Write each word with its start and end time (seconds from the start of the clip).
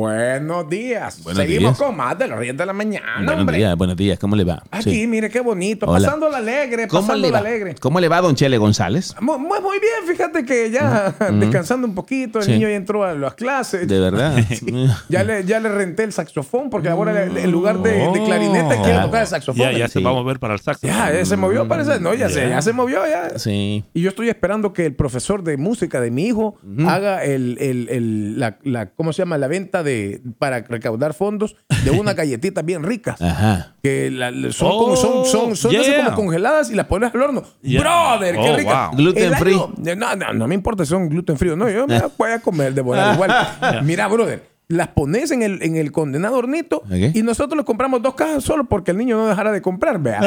Buenos 0.00 0.68
días. 0.68 1.22
Buenos 1.24 1.42
Seguimos 1.42 1.78
días. 1.78 1.88
con 1.88 1.96
más 1.96 2.18
de 2.18 2.28
los 2.28 2.38
10 2.38 2.54
de 2.54 2.66
la 2.66 2.74
mañana, 2.74 3.14
buenos 3.16 3.40
hombre. 3.40 3.56
días, 3.56 3.76
buenos 3.78 3.96
días. 3.96 4.18
¿Cómo 4.18 4.36
le 4.36 4.44
va? 4.44 4.62
Aquí, 4.70 4.90
Sí. 4.90 5.06
mire 5.06 5.30
qué 5.30 5.40
bonito. 5.40 5.86
Hola. 5.86 6.04
Pasándola 6.04 6.36
alegre, 6.36 6.86
¿Cómo 6.86 7.00
le 7.00 7.06
pasándola 7.08 7.32
va? 7.32 7.38
alegre. 7.38 7.74
¿Cómo 7.80 7.98
le 7.98 8.08
va, 8.08 8.20
don 8.20 8.34
Chele 8.34 8.58
González? 8.58 9.14
Muy, 9.22 9.38
muy 9.38 9.78
bien, 9.80 10.06
fíjate 10.06 10.44
que 10.44 10.70
ya 10.70 11.14
descansando 11.40 11.86
un 11.86 11.94
poquito, 11.94 12.40
el 12.40 12.44
Sí. 12.44 12.50
niño 12.52 12.68
ya 12.68 12.74
entró 12.76 13.04
a 13.04 13.14
las 13.14 13.32
clases. 13.36 13.88
De 13.88 13.98
verdad. 13.98 14.36
Ya 15.08 15.24
le, 15.24 15.44
ya 15.44 15.60
le 15.60 15.70
renté 15.70 16.02
el 16.04 16.12
saxofón 16.12 16.68
porque 16.68 16.90
ahora 16.90 17.24
en 17.24 17.50
lugar 17.50 17.78
de, 17.80 17.92
de 17.92 18.22
clarinete 18.24 18.76
quiere 18.82 18.98
Ah. 18.98 19.02
tocar 19.04 19.22
el 19.22 19.28
saxofón. 19.28 19.62
Ya, 19.62 19.72
ya 19.72 19.88
se 19.88 20.00
va 20.00 20.10
a 20.10 20.12
mover 20.12 20.38
para 20.38 20.52
el 20.52 20.60
saxo. 20.60 20.86
Ya, 20.86 21.10
ya 21.10 21.24
se 21.24 21.38
movió, 21.38 21.66
parece. 21.68 22.00
No, 22.00 22.12
ya, 22.12 22.28
se, 22.28 22.46
ya 22.50 22.60
se 22.60 22.74
movió, 22.74 23.00
ya. 23.08 23.38
Sí. 23.38 23.82
Y 23.94 24.02
yo 24.02 24.10
estoy 24.10 24.28
esperando 24.28 24.74
que 24.74 24.84
el 24.84 24.94
profesor 24.94 25.42
de 25.42 25.56
música 25.56 26.02
de 26.02 26.10
mi 26.10 26.26
hijo 26.26 26.56
haga 26.86 27.24
el, 27.24 27.56
el- 27.62 27.88
el- 27.88 28.38
la, 28.38 28.58
la- 28.62 28.90
¿cómo 28.90 29.14
se 29.14 29.22
llama? 29.22 29.38
La 29.38 29.48
venta 29.48 29.82
de 29.86 30.20
para 30.38 30.60
recaudar 30.60 31.14
fondos 31.14 31.56
de 31.84 31.90
una 31.92 32.12
galletita 32.14 32.60
bien 32.60 32.82
rica. 32.82 33.16
Ajá. 33.18 33.74
Que 33.82 34.10
la- 34.10 34.30
son 34.52 34.68
Oh, 34.70 34.78
como 34.84 34.96
son, 34.96 35.24
son, 35.24 35.56
son 35.56 35.70
yeah. 35.70 36.04
como 36.04 36.16
congeladas 36.16 36.70
y 36.70 36.74
las 36.74 36.84
pones 36.86 37.14
al 37.14 37.22
horno. 37.22 37.42
Yeah. 37.62 37.80
Brother, 37.80 38.34
qué 38.34 38.50
Oh, 38.50 38.56
rica. 38.58 38.88
wow. 38.88 38.96
Gluten 38.98 39.24
El 39.24 39.36
free. 39.36 39.54
año- 39.54 39.96
no, 39.96 40.16
no, 40.16 40.32
no 40.34 40.46
me 40.48 40.54
importa 40.54 40.84
si 40.84 40.90
son 40.90 41.08
gluten 41.08 41.38
free 41.38 41.50
o 41.50 41.56
no. 41.56 41.70
Yo 41.70 41.86
me 41.86 41.98
voy 42.18 42.32
a 42.32 42.40
comer 42.40 42.74
de 42.74 42.82
volar 42.82 43.14
igual. 43.14 43.32
Mira, 43.84 44.06
brother. 44.08 44.54
Las 44.68 44.88
pones 44.88 45.30
en 45.30 45.42
el, 45.42 45.62
en 45.62 45.76
el 45.76 45.92
condenado 45.92 46.38
hornito 46.38 46.78
Ok. 46.78 47.14
y 47.14 47.22
nosotros 47.22 47.56
le 47.56 47.64
compramos 47.64 48.02
dos 48.02 48.16
cajas 48.16 48.42
solo 48.42 48.64
porque 48.64 48.90
el 48.90 48.96
niño 48.96 49.16
no 49.16 49.28
dejara 49.28 49.52
de 49.52 49.62
comprar, 49.62 50.00
vea. 50.00 50.20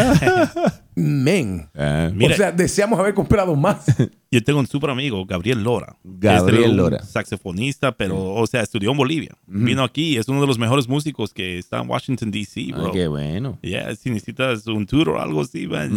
Men. 0.99 1.69
Ah, 1.75 2.09
Mira. 2.13 2.33
O 2.33 2.37
sea, 2.37 2.51
deseamos 2.51 2.99
haber 2.99 3.13
comprado 3.13 3.55
más. 3.55 3.85
Yo 4.31 4.43
tengo 4.43 4.59
un 4.59 4.67
super 4.67 4.91
amigo, 4.91 5.25
Gabriel 5.25 5.63
Lora. 5.63 5.95
Gabriel 6.03 6.69
un 6.71 6.77
Lora. 6.77 7.01
Saxofonista, 7.03 7.93
pero, 7.93 8.35
o 8.35 8.45
sea, 8.45 8.61
estudió 8.61 8.91
en 8.91 8.97
Bolivia. 8.97 9.35
Vino 9.47 9.83
aquí, 9.83 10.17
es 10.17 10.27
uno 10.27 10.39
de 10.41 10.45
los 10.45 10.59
mejores 10.59 10.87
músicos 10.87 11.33
que 11.33 11.57
está 11.57 11.81
en 11.81 11.89
Washington, 11.89 12.29
D.C., 12.29 12.67
ah, 12.71 12.77
bro. 12.77 12.91
qué 12.91 13.07
bueno. 13.07 13.57
Yeah, 13.63 13.95
si 13.95 14.11
necesitas 14.11 14.67
un 14.67 14.85
tour 14.85 15.09
o 15.09 15.19
algo 15.19 15.41
así, 15.41 15.65
man, 15.65 15.91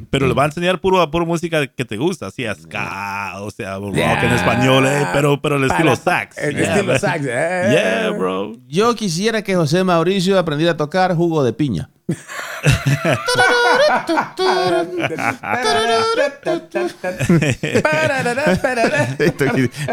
Ujú. 0.00 0.06
pero 0.10 0.26
le 0.28 0.34
va 0.34 0.42
a 0.42 0.46
enseñar 0.46 0.82
puro, 0.82 1.10
puro 1.10 1.24
música 1.24 1.66
que 1.66 1.84
te 1.86 1.96
gusta, 1.96 2.26
así 2.26 2.44
a 2.44 2.54
ska, 2.54 3.40
o 3.40 3.50
sea, 3.50 3.76
rock 3.78 3.94
Yeah. 3.94 4.22
en 4.26 4.32
español, 4.34 4.84
eh, 4.86 5.06
pero, 5.14 5.40
pero 5.40 5.56
el 5.56 5.64
estilo 5.64 5.96
Para- 5.96 5.96
sax. 5.96 6.36
El 6.36 6.56
Yeah, 6.56 6.62
estilo 6.74 6.92
man. 6.92 7.00
sax. 7.00 7.24
eh. 7.24 7.68
Yeah, 7.72 8.10
bro. 8.10 8.52
Yo 8.68 8.94
quisiera 8.96 9.40
que 9.40 9.54
José 9.54 9.82
Mauricio 9.82 10.38
aprendiera 10.38 10.72
a 10.72 10.76
tocar 10.76 11.14
jugo 11.14 11.42
de 11.42 11.54
piña. 11.54 11.88
Y, 12.08 12.14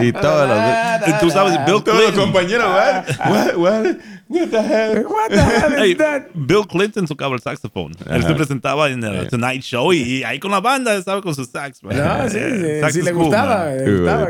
y 0.07 0.11
todos 0.13 0.49
los, 0.49 1.19
tú 1.19 1.29
sabes, 1.29 1.59
Bill 1.65 1.83
Clinton. 1.83 2.15
compañeros, 2.15 2.65
what, 2.67 3.03
what, 3.27 3.57
what, 3.57 3.97
what 4.29 4.49
the 4.49 4.61
hell? 4.61 5.03
What 5.07 5.29
the 5.29 5.41
hell 5.41 5.73
is 5.73 5.79
Hey, 5.79 5.95
that? 5.95 6.27
Bill 6.33 6.65
Clinton 6.65 7.05
tocaba 7.05 7.35
el 7.35 7.41
saxofón. 7.41 7.91
Él 8.09 8.23
se 8.23 8.33
presentaba 8.33 8.89
en 8.89 9.03
el 9.03 9.27
Tonight 9.27 9.61
Show 9.61 9.91
y, 9.91 10.23
ahí 10.23 10.39
con 10.39 10.51
la 10.51 10.61
banda 10.61 10.95
estaba 10.95 11.21
con 11.21 11.35
su 11.35 11.43
sax. 11.43 11.83
man. 11.83 11.97
No, 11.97 12.29
sí, 12.29 12.39
sí, 12.39 12.79
sax 12.79 12.93
sí 12.93 13.01
le 13.01 13.11
gustaba. 13.11 13.65
le 13.71 13.91
gustaba. 13.91 14.29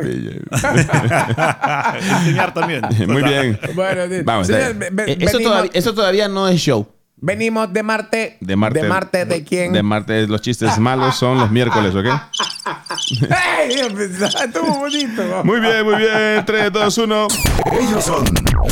Enseñar 2.00 2.52
también. 2.54 2.82
Muy 3.08 3.22
bien. 3.22 3.60
Bueno, 3.76 4.02
Vamos, 4.24 4.50
eso, 4.50 5.40
todavía, 5.40 5.72
eso 5.74 5.94
todavía 5.94 6.28
no 6.28 6.48
es 6.48 6.60
show. 6.60 6.95
Venimos 7.18 7.72
de 7.72 7.82
Marte. 7.82 8.38
De 8.42 8.56
Marte. 8.56 8.82
¿De 8.82 8.90
Marte 8.90 9.26
de 9.26 9.44
quién? 9.44 9.72
De 9.72 9.82
Marte, 9.82 10.28
los 10.28 10.42
chistes 10.42 10.78
malos 10.80 11.16
son 11.16 11.38
los 11.38 11.50
miércoles, 11.50 11.96
¿ok? 11.96 12.06
¡Ey! 13.22 13.80
Estuvo 13.80 14.80
bonito. 14.80 15.44
Muy 15.44 15.60
bien, 15.60 15.86
muy 15.86 15.96
bien. 15.96 16.44
3, 16.46 16.72
2, 16.72 16.98
1. 16.98 17.28
Ellos 17.80 18.04
son 18.04 18.26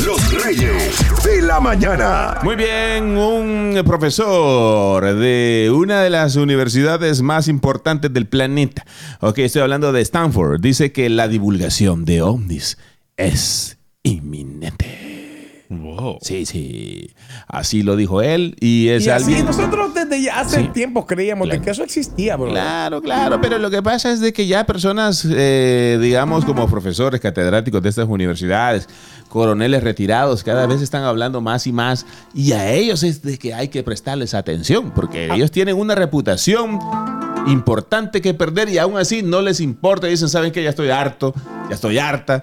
los 0.04 0.44
reyes 0.44 0.94
de 1.24 1.42
la 1.42 1.58
mañana. 1.60 2.38
Muy 2.42 2.56
bien, 2.56 3.16
un 3.16 3.80
profesor 3.86 5.02
de 5.14 5.72
una 5.74 6.02
de 6.02 6.10
las 6.10 6.36
universidades 6.36 7.22
más 7.22 7.48
importantes 7.48 8.12
del 8.12 8.26
planeta. 8.26 8.84
Ok, 9.20 9.38
estoy 9.38 9.62
hablando 9.62 9.92
de 9.92 10.02
Stanford. 10.02 10.60
Dice 10.60 10.92
que 10.92 11.08
la 11.08 11.28
divulgación 11.28 12.04
de 12.04 12.22
ovnis 12.22 12.76
es 13.16 13.78
inminente. 14.02 15.03
Wow. 15.82 16.18
Sí, 16.22 16.46
sí. 16.46 17.10
Así 17.48 17.82
lo 17.82 17.96
dijo 17.96 18.22
él 18.22 18.56
y 18.60 18.88
es 18.88 19.06
Y 19.06 19.10
así 19.10 19.24
alguien... 19.32 19.46
nosotros 19.46 19.94
desde 19.94 20.22
ya 20.22 20.40
hace 20.40 20.60
Sí. 20.62 20.68
tiempo 20.68 21.06
creíamos 21.06 21.46
Claro. 21.46 21.60
de 21.60 21.64
que 21.64 21.70
eso 21.70 21.82
existía, 21.82 22.36
bro. 22.36 22.50
Claro, 22.50 23.02
claro, 23.02 23.40
pero 23.40 23.58
lo 23.58 23.70
que 23.70 23.82
pasa 23.82 24.10
es 24.12 24.20
de 24.20 24.32
que 24.32 24.46
ya 24.46 24.64
personas, 24.66 25.26
eh, 25.30 25.98
digamos, 26.00 26.44
como 26.44 26.68
profesores, 26.68 27.20
catedráticos 27.20 27.82
de 27.82 27.88
estas 27.88 28.08
universidades, 28.08 28.88
coroneles 29.28 29.82
retirados, 29.82 30.42
cada 30.44 30.66
vez 30.66 30.80
están 30.80 31.02
hablando 31.02 31.40
más 31.40 31.66
y 31.66 31.72
más, 31.72 32.06
y 32.34 32.52
a 32.52 32.70
ellos 32.72 33.02
es 33.02 33.22
de 33.22 33.38
que 33.38 33.52
hay 33.54 33.68
que 33.68 33.82
prestarles 33.82 34.34
atención, 34.34 34.92
porque 34.94 35.32
ellos 35.32 35.50
tienen 35.50 35.76
una 35.76 35.94
reputación 35.94 36.78
importante 37.46 38.20
que 38.22 38.32
perder 38.34 38.68
y 38.68 38.78
aún 38.78 38.96
así 38.96 39.22
no 39.22 39.42
les 39.42 39.60
importa, 39.60 40.06
dicen, 40.06 40.28
saben 40.28 40.52
que 40.52 40.62
ya 40.62 40.70
estoy 40.70 40.90
harto, 40.90 41.34
ya 41.68 41.74
estoy 41.74 41.98
harta, 41.98 42.42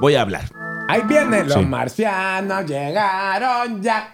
voy 0.00 0.14
a 0.14 0.22
hablar. 0.22 0.50
Ahí 0.88 1.02
vienen 1.08 1.48
los 1.48 1.58
Sí. 1.58 1.64
marcianos, 1.66 2.64
llegaron 2.66 3.82
ya. 3.82 4.12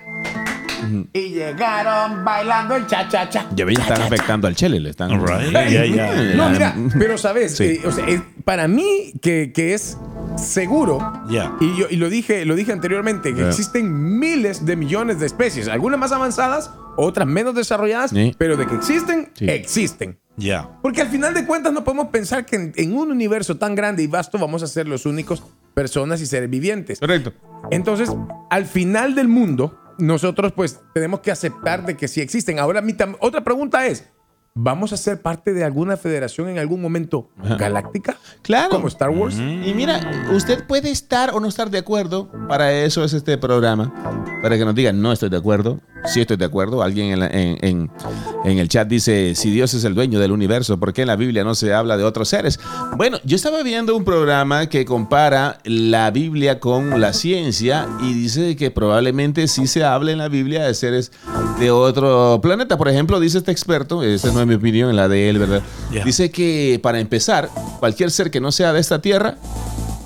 Y 1.12 1.28
llegaron 1.30 2.24
bailando 2.24 2.74
el 2.74 2.86
cha-cha-cha. 2.86 3.46
Ya 3.54 3.64
ven, 3.64 3.80
están 3.80 4.02
afectando 4.02 4.48
al 4.48 4.56
chele, 4.56 4.80
le 4.80 4.90
están... 4.90 5.12
All 5.12 5.20
right. 5.26 5.50
Yeah, 5.52 5.84
yeah. 5.86 6.34
No, 6.34 6.50
mira, 6.50 6.74
pero 6.98 7.16
sabes, 7.16 7.56
Sí. 7.56 7.64
Eh, 7.64 7.80
o 7.86 7.92
sea, 7.92 8.06
eh, 8.08 8.20
para 8.44 8.66
mí 8.68 9.12
que, 9.22 9.52
que 9.54 9.74
es 9.74 9.96
seguro, 10.36 10.98
Yeah. 11.28 11.52
y 11.60 11.76
yo 11.78 11.86
y 11.88 11.96
lo 11.96 12.08
dije, 12.10 12.44
lo 12.44 12.54
dije 12.56 12.72
anteriormente, 12.72 13.30
que 13.30 13.36
Yeah. 13.40 13.48
existen 13.48 14.18
miles 14.18 14.66
de 14.66 14.76
millones 14.76 15.20
de 15.20 15.26
especies, 15.26 15.68
algunas 15.68 16.00
más 16.00 16.10
avanzadas, 16.12 16.70
otras 16.96 17.28
menos 17.28 17.54
desarrolladas, 17.54 18.10
Sí. 18.10 18.34
pero 18.36 18.56
de 18.56 18.66
que 18.66 18.74
existen, 18.74 19.30
Sí. 19.34 19.48
existen. 19.48 20.18
Yeah. 20.36 20.68
Porque 20.82 21.00
al 21.02 21.08
final 21.08 21.32
de 21.34 21.46
cuentas 21.46 21.72
no 21.72 21.84
podemos 21.84 22.08
pensar 22.08 22.44
que 22.44 22.56
en, 22.56 22.72
en 22.76 22.96
un 22.96 23.10
universo 23.12 23.56
tan 23.56 23.74
grande 23.74 24.02
y 24.02 24.06
vasto 24.08 24.38
vamos 24.38 24.62
a 24.62 24.66
ser 24.66 24.88
los 24.88 25.06
únicos 25.06 25.42
personas 25.74 26.20
y 26.20 26.26
seres 26.26 26.50
vivientes. 26.50 27.00
Correcto. 27.00 27.32
Entonces, 27.70 28.10
al 28.50 28.66
final 28.66 29.14
del 29.14 29.28
mundo, 29.28 29.78
nosotros 29.98 30.52
pues 30.52 30.80
tenemos 30.94 31.20
que 31.20 31.30
aceptar 31.30 31.84
de 31.86 31.96
que 31.96 32.08
sí 32.08 32.20
existen. 32.20 32.58
Ahora, 32.58 32.80
mi 32.80 32.94
otra 33.20 33.44
pregunta 33.44 33.86
es, 33.86 34.10
¿vamos 34.54 34.92
a 34.92 34.96
ser 34.96 35.20
parte 35.22 35.52
de 35.52 35.64
alguna 35.64 35.96
federación 35.96 36.48
en 36.48 36.58
algún 36.58 36.80
momento 36.82 37.30
galáctica? 37.58 38.16
Claro. 38.42 38.70
Como 38.70 38.88
Star 38.88 39.10
Wars. 39.10 39.36
Y 39.38 39.72
mira, 39.74 40.28
usted 40.34 40.64
puede 40.66 40.90
estar 40.90 41.34
o 41.34 41.40
no 41.40 41.48
estar 41.48 41.70
de 41.70 41.78
acuerdo. 41.78 42.30
Para 42.48 42.72
eso 42.72 43.04
es 43.04 43.12
este 43.12 43.38
programa. 43.38 43.92
Para 44.42 44.58
que 44.58 44.64
nos 44.64 44.74
digan, 44.74 45.00
no 45.00 45.12
estoy 45.12 45.28
de 45.30 45.36
acuerdo. 45.36 45.80
Sí 46.04 46.20
estoy 46.20 46.36
de 46.36 46.44
acuerdo. 46.44 46.82
Alguien 46.82 47.12
en, 47.12 47.20
la- 47.20 47.28
en- 47.28 47.58
en- 47.64 47.90
en 48.44 48.58
el 48.58 48.68
chat 48.68 48.88
dice, 48.88 49.36
si 49.36 49.50
Dios 49.52 49.72
es 49.72 49.84
el 49.84 49.94
dueño 49.94 50.18
del 50.18 50.32
universo, 50.32 50.78
¿por 50.80 50.92
qué 50.92 51.02
en 51.02 51.06
la 51.08 51.14
Biblia 51.16 51.44
no 51.44 51.54
se 51.54 51.72
habla 51.72 51.96
de 51.96 52.02
otros 52.02 52.28
seres? 52.28 52.58
Bueno, 52.96 53.18
yo 53.24 53.36
estaba 53.36 53.62
viendo 53.62 53.96
un 53.96 54.04
programa 54.04 54.66
que 54.66 54.84
compara 54.84 55.58
la 55.62 56.10
Biblia 56.10 56.58
con 56.58 57.00
la 57.00 57.12
ciencia 57.12 57.86
y 58.02 58.14
dice 58.14 58.56
que 58.56 58.72
probablemente 58.72 59.46
sí 59.46 59.68
se 59.68 59.84
hable 59.84 60.10
en 60.10 60.18
la 60.18 60.28
Biblia 60.28 60.64
de 60.64 60.74
seres 60.74 61.12
de 61.60 61.70
otro 61.70 62.40
planeta. 62.42 62.76
Por 62.76 62.88
ejemplo, 62.88 63.20
dice 63.20 63.38
este 63.38 63.52
experto, 63.52 64.02
esta 64.02 64.32
no 64.32 64.41
es 64.42 64.48
mi 64.48 64.54
opinión, 64.54 64.94
la 64.96 65.08
de 65.08 65.28
él, 65.28 65.38
¿verdad? 65.38 65.62
Yeah. 65.90 66.04
Dice 66.04 66.30
que 66.30 66.78
para 66.82 67.00
empezar, 67.00 67.48
cualquier 67.80 68.10
ser 68.10 68.30
que 68.30 68.40
no 68.40 68.52
sea 68.52 68.72
de 68.72 68.80
esta 68.80 69.00
tierra 69.00 69.36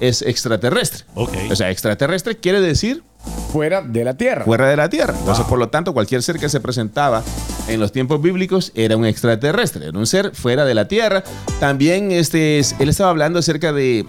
es 0.01 0.23
extraterrestre. 0.23 1.05
Ok. 1.15 1.33
O 1.51 1.57
sea, 1.57 1.71
extraterrestre 1.71 2.37
quiere 2.37 2.61
decir 2.61 3.03
Fuera 3.53 3.81
de 3.83 4.05
la 4.05 4.15
Tierra. 4.17 4.45
fuera 4.45 4.69
de 4.69 4.77
la 4.77 4.89
tierra. 4.89 5.15
Entonces, 5.19 5.45
por 5.47 5.59
lo 5.59 5.69
tanto, 5.69 5.93
cualquier 5.93 6.23
ser 6.23 6.39
que 6.39 6.49
se 6.49 6.61
presentaba 6.61 7.25
en 7.67 7.81
los 7.81 7.91
tiempos 7.91 8.21
bíblicos 8.23 8.71
era 8.77 8.97
un 8.97 9.05
extraterrestre, 9.05 9.89
era 9.89 9.99
un 9.99 10.07
ser 10.07 10.33
fuera 10.35 10.65
de 10.65 10.75
la 10.75 10.87
tierra. 10.87 11.25
También 11.59 12.13
este, 12.13 12.59
es- 12.61 12.77
él 12.79 12.89
estaba 12.89 13.11
hablando 13.11 13.39
acerca 13.41 13.73
de 13.73 14.07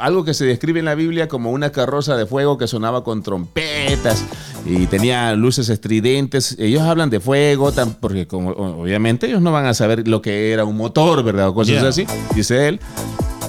algo 0.00 0.24
que 0.24 0.34
se 0.34 0.44
describe 0.44 0.78
en 0.80 0.84
la 0.84 0.94
Biblia 0.94 1.28
como 1.28 1.50
una 1.50 1.70
carroza 1.72 2.16
de 2.16 2.26
fuego 2.26 2.58
que 2.58 2.66
sonaba 2.66 3.04
con 3.04 3.22
trompetas 3.22 4.24
y 4.64 4.86
tenía 4.86 5.32
luces 5.34 5.68
estridentes. 5.68 6.56
Ellos 6.58 6.82
hablan 6.82 7.10
de 7.10 7.20
fuego, 7.20 7.72
tan- 7.72 7.94
porque 7.94 8.26
como, 8.26 8.50
obviamente 8.50 9.26
ellos 9.26 9.40
no 9.42 9.52
van 9.52 9.66
a 9.66 9.74
saber 9.74 10.06
lo 10.08 10.20
que 10.22 10.52
era 10.52 10.64
un 10.64 10.76
motor, 10.76 11.22
¿verdad? 11.22 11.48
O 11.48 11.54
cosas 11.54 11.74
Yeah. 11.76 11.88
así, 11.88 12.06
dice 12.34 12.68
él. 12.68 12.80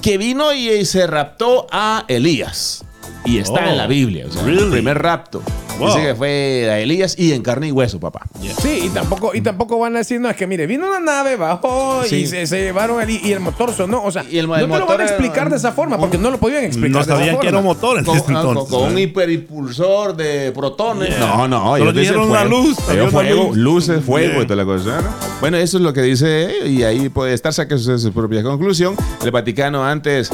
Que 0.02 0.18
vino 0.18 0.54
y 0.54 0.86
se 0.86 1.08
raptó 1.08 1.68
a 1.72 2.06
Elías. 2.08 2.84
Y 3.26 3.40
está 3.40 3.66
Oh, 3.66 3.70
en 3.70 3.78
la 3.78 3.88
Biblia, 3.88 4.26
o 4.30 4.32
sea, 4.32 4.44
el 4.46 4.70
primer 4.70 5.02
rapto. 5.02 5.42
Wow. 5.80 5.88
Dice 5.90 6.02
que 6.08 6.16
fue 6.16 6.68
a 6.72 6.80
Elías 6.80 7.16
y 7.18 7.34
en 7.34 7.44
carne 7.44 7.68
y 7.68 7.72
hueso, 7.72 8.00
papá. 8.00 8.22
Sí, 8.62 8.82
y 8.86 8.90
tampoco, 8.90 9.36
y 9.36 9.42
tampoco 9.42 9.78
van 9.80 9.96
a 9.96 10.00
decir, 10.00 10.20
no, 10.20 10.30
es 10.30 10.36
que 10.36 10.48
mire, 10.48 10.66
vino 10.68 10.88
una 10.88 11.00
nave, 11.00 11.36
bajó 11.36 12.04
Sí. 12.06 12.16
y 12.18 12.28
se, 12.28 12.48
se 12.48 12.60
llevaron 12.62 13.02
el, 13.02 13.10
y 13.12 13.32
el 13.32 13.40
motor 13.40 13.72
sonó. 13.74 14.04
O 14.04 14.12
sea, 14.12 14.24
Y 14.30 14.38
el- 14.40 14.48
no 14.48 14.56
el 14.56 14.62
te 14.62 14.68
lo 14.80 14.86
van 14.86 15.02
a 15.02 15.04
explicar 15.06 15.50
de 15.50 15.58
esa 15.58 15.72
forma, 15.72 15.98
porque 15.98 16.18
no 16.18 16.32
lo 16.32 16.38
podían 16.40 16.64
explicar 16.64 16.92
No 16.92 16.98
de 16.98 17.04
esa 17.04 17.16
sabían 17.18 17.40
que 17.40 17.48
era 17.48 17.58
un 17.60 17.64
motor 17.66 18.00
en 18.00 18.06
Con, 18.06 18.18
ese 18.18 18.26
ah, 18.36 18.42
con- 18.70 18.92
un 18.92 18.98
¿eh? 18.98 19.02
hiperimpulsor 19.02 20.16
de 20.16 20.52
protones. 20.52 21.10
Yeah. 21.10 21.20
No, 21.20 21.48
no, 21.48 21.62
Solo 21.78 21.92
ellos 21.92 21.94
dieron 21.96 22.30
una 22.30 22.40
fuego. 22.42 22.58
luz, 22.64 22.78
Ellos 22.92 23.12
fuego, 23.12 23.52
luces, 23.54 24.04
fuego 24.04 24.34
Yeah. 24.34 24.42
y 24.42 24.46
toda 24.46 24.56
la 24.56 24.66
cosa. 24.66 25.02
¿no? 25.02 25.10
Bueno, 25.40 25.58
eso 25.58 25.78
es 25.78 25.84
lo 25.84 25.94
que 25.94 26.02
dice 26.02 26.50
y 26.66 26.84
ahí 26.84 27.10
puede 27.10 27.34
estar, 27.34 27.54
saque 27.54 27.78
su, 27.78 27.98
su 28.00 28.12
propia 28.12 28.42
conclusión. 28.44 28.96
El 29.24 29.32
Vaticano 29.32 29.86
antes 29.86 30.30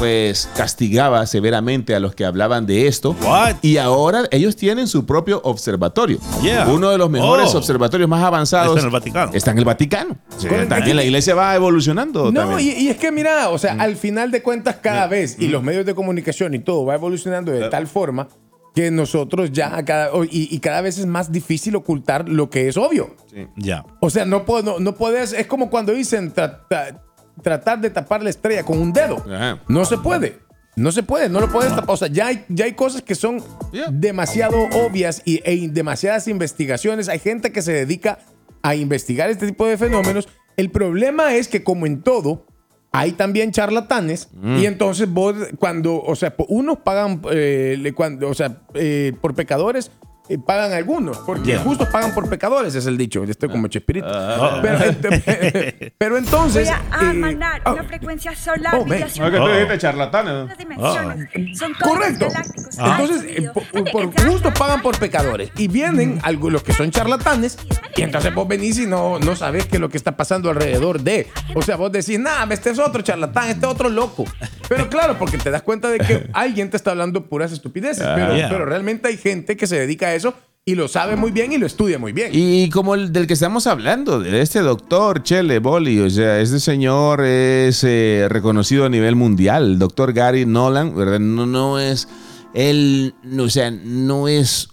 pues 0.00 0.48
castigaba 0.56 1.26
severamente 1.26 1.94
a 1.94 2.00
los 2.00 2.14
que 2.14 2.24
hablaban 2.24 2.64
de 2.66 2.86
esto. 2.86 3.14
What? 3.22 3.56
Y 3.60 3.76
ahora 3.76 4.22
ellos 4.30 4.56
tienen 4.56 4.88
su 4.88 5.04
propio 5.04 5.42
observatorio. 5.44 6.18
Yeah. 6.42 6.66
Uno 6.68 6.90
de 6.90 6.96
los 6.98 7.10
mejores 7.10 7.54
Oh. 7.54 7.58
observatorios 7.58 8.08
más 8.08 8.24
avanzados. 8.24 8.68
Está 8.76 8.80
en 8.80 8.86
el 8.86 8.92
Vaticano. 8.92 9.30
Está 9.34 9.50
en 9.50 9.58
el 9.58 9.64
Vaticano. 9.66 10.16
Sí, 10.38 10.48
también 10.70 10.96
la 10.96 11.04
iglesia 11.04 11.34
va 11.34 11.54
evolucionando. 11.54 12.32
No, 12.32 12.40
también. 12.48 12.76
y, 12.78 12.84
y 12.84 12.88
es 12.88 12.96
que 12.96 13.12
mira, 13.12 13.50
o 13.50 13.58
sea, 13.58 13.74
al 13.74 13.96
final 13.96 14.30
de 14.30 14.42
cuentas 14.42 14.76
cada 14.82 15.06
vez, 15.06 15.36
y 15.38 15.48
los 15.48 15.62
medios 15.62 15.84
de 15.84 15.94
comunicación 15.94 16.54
y 16.54 16.60
todo 16.60 16.86
va 16.86 16.94
evolucionando 16.94 17.52
de 17.52 17.68
tal 17.68 17.86
forma 17.86 18.26
que 18.74 18.90
nosotros 18.90 19.50
ya 19.52 19.84
cada, 19.84 20.10
y, 20.30 20.48
y 20.54 20.58
cada 20.60 20.80
vez 20.80 20.96
es 20.96 21.04
más 21.04 21.30
difícil 21.30 21.76
ocultar 21.76 22.26
lo 22.28 22.48
que 22.48 22.68
es 22.68 22.76
obvio. 22.78 23.16
Ya. 23.56 23.84
O 24.00 24.08
sea, 24.08 24.24
no, 24.24 24.46
puedo, 24.46 24.62
no, 24.62 24.78
no 24.78 24.94
puedes, 24.94 25.34
es 25.34 25.46
como 25.46 25.68
cuando 25.68 25.92
dicen 25.92 26.32
tra- 26.32 26.60
tra- 26.70 27.02
tratar 27.42 27.80
de 27.80 27.90
tapar 27.90 28.22
la 28.22 28.30
estrella 28.30 28.64
con 28.64 28.78
un 28.78 28.92
dedo. 28.92 29.24
Ajá. 29.26 29.58
No 29.68 29.84
se 29.84 29.98
puede. 29.98 30.38
No 30.76 30.92
se 30.92 31.02
puede, 31.02 31.28
no 31.28 31.40
lo 31.40 31.50
puedes 31.50 31.74
tapar. 31.74 31.90
O 31.90 31.96
sea, 31.96 32.08
ya 32.08 32.28
hay, 32.28 32.44
ya 32.48 32.64
hay 32.64 32.72
cosas 32.72 33.02
que 33.02 33.14
son 33.14 33.42
demasiado 33.90 34.56
obvias 34.86 35.22
y 35.24 35.42
e 35.44 35.68
demasiadas 35.68 36.28
investigaciones. 36.28 37.08
Hay 37.08 37.18
gente 37.18 37.52
que 37.52 37.60
se 37.60 37.72
dedica 37.72 38.18
a 38.62 38.74
investigar 38.74 39.30
este 39.30 39.46
tipo 39.46 39.66
de 39.66 39.76
fenómenos. 39.76 40.28
El 40.56 40.70
problema 40.70 41.34
es 41.34 41.48
que, 41.48 41.64
como 41.64 41.86
en 41.86 42.02
todo, 42.02 42.46
hay 42.92 43.12
también 43.12 43.52
charlatanes. 43.52 44.28
Y 44.58 44.66
entonces 44.66 45.08
vos, 45.08 45.34
cuando, 45.58 46.02
o 46.02 46.14
sea, 46.16 46.34
unos 46.48 46.78
pagan, 46.78 47.20
eh, 47.30 47.92
cuando, 47.94 48.28
o 48.28 48.34
sea, 48.34 48.62
eh, 48.74 49.12
por 49.20 49.34
pecadores. 49.34 49.90
Eh, 50.30 50.38
pagan 50.38 50.72
algunos, 50.72 51.18
porque 51.18 51.50
Yeah. 51.50 51.60
justos 51.62 51.88
pagan 51.88 52.14
por 52.14 52.28
pecadores, 52.28 52.74
es 52.74 52.86
el 52.86 52.96
dicho. 52.96 53.24
Yo 53.24 53.30
estoy 53.30 53.48
como 53.48 53.66
Chespirito. 53.68 54.06
Ah. 54.08 54.60
pero, 54.62 54.78
ent- 54.78 55.92
pero 55.98 56.16
entonces. 56.16 56.68
Voy 56.68 56.76
a, 56.92 57.08
a 57.08 57.10
eh, 57.10 57.14
mandar 57.14 57.62
oh, 57.66 57.72
una 57.72 57.84
frecuencia 57.84 58.34
solar 58.36 58.74
Oh, 58.76 58.84
vibracional. 58.84 59.32
que 59.32 59.38
tú 59.38 59.46
dijiste 59.48 60.56
dimensiones. 60.58 61.58
Son 61.58 61.72
Correcto. 61.74 62.26
galácticos. 62.28 62.78
Entonces, 62.78 63.24
eh, 63.26 63.50
por, 63.52 63.90
por 63.90 64.26
justos 64.26 64.52
pagan 64.58 64.82
por 64.82 64.98
pecadores. 64.98 65.50
Y 65.56 65.68
vienen 65.68 66.18
algo- 66.22 66.50
los 66.50 66.62
que 66.62 66.72
son 66.72 66.90
charlatanes. 66.90 67.58
Y 67.96 68.02
entonces 68.02 68.32
vos 68.34 68.46
venís 68.48 68.78
y 68.78 68.86
no, 68.86 69.18
no 69.18 69.36
sabes 69.36 69.66
qué 69.66 69.76
es 69.76 69.80
lo 69.80 69.88
que 69.88 69.96
está 69.96 70.16
pasando 70.16 70.50
alrededor 70.50 71.00
de. 71.00 71.26
O 71.54 71.62
sea, 71.62 71.76
vos 71.76 71.90
decís, 71.92 72.18
nada, 72.18 72.46
este 72.52 72.70
es 72.70 72.78
otro 72.78 73.02
charlatán, 73.02 73.48
este 73.50 73.66
es 73.66 73.72
otro 73.72 73.88
loco. 73.88 74.24
Pero 74.68 74.88
claro, 74.88 75.16
porque 75.18 75.38
te 75.38 75.50
das 75.50 75.62
cuenta 75.62 75.88
de 75.88 75.98
que 75.98 76.30
alguien 76.32 76.70
te 76.70 76.76
está 76.76 76.92
hablando 76.92 77.26
puras 77.26 77.52
estupideces. 77.52 78.06
Pero, 78.14 78.30
Yeah. 78.30 78.48
pero 78.48 78.64
realmente 78.64 79.08
hay 79.08 79.16
gente 79.16 79.56
que 79.56 79.66
se 79.66 79.76
dedica 79.78 80.06
a 80.06 80.14
eso 80.14 80.19
y 80.64 80.74
lo 80.74 80.88
sabe 80.88 81.16
muy 81.16 81.30
bien 81.30 81.52
y 81.52 81.58
lo 81.58 81.66
estudia 81.66 81.98
muy 81.98 82.12
bien. 82.12 82.30
Y 82.32 82.68
como 82.70 82.94
el 82.94 83.12
del 83.12 83.26
que 83.26 83.32
estamos 83.32 83.66
hablando, 83.66 84.20
de 84.20 84.40
este 84.40 84.60
doctor 84.60 85.22
Chele 85.22 85.58
Boli, 85.58 86.00
o 86.00 86.10
sea, 86.10 86.38
este 86.40 86.60
señor 86.60 87.24
es 87.24 87.82
eh, 87.82 88.26
reconocido 88.28 88.84
a 88.84 88.88
nivel 88.88 89.16
mundial, 89.16 89.64
el 89.64 89.78
doctor 89.78 90.12
Gary 90.12 90.46
Nolan, 90.46 90.94
¿verdad? 90.94 91.18
No, 91.18 91.46
no 91.46 91.78
es, 91.78 92.08
él, 92.54 93.14
no, 93.22 93.44
o 93.44 93.50
sea, 93.50 93.70
no 93.70 94.28
es 94.28 94.68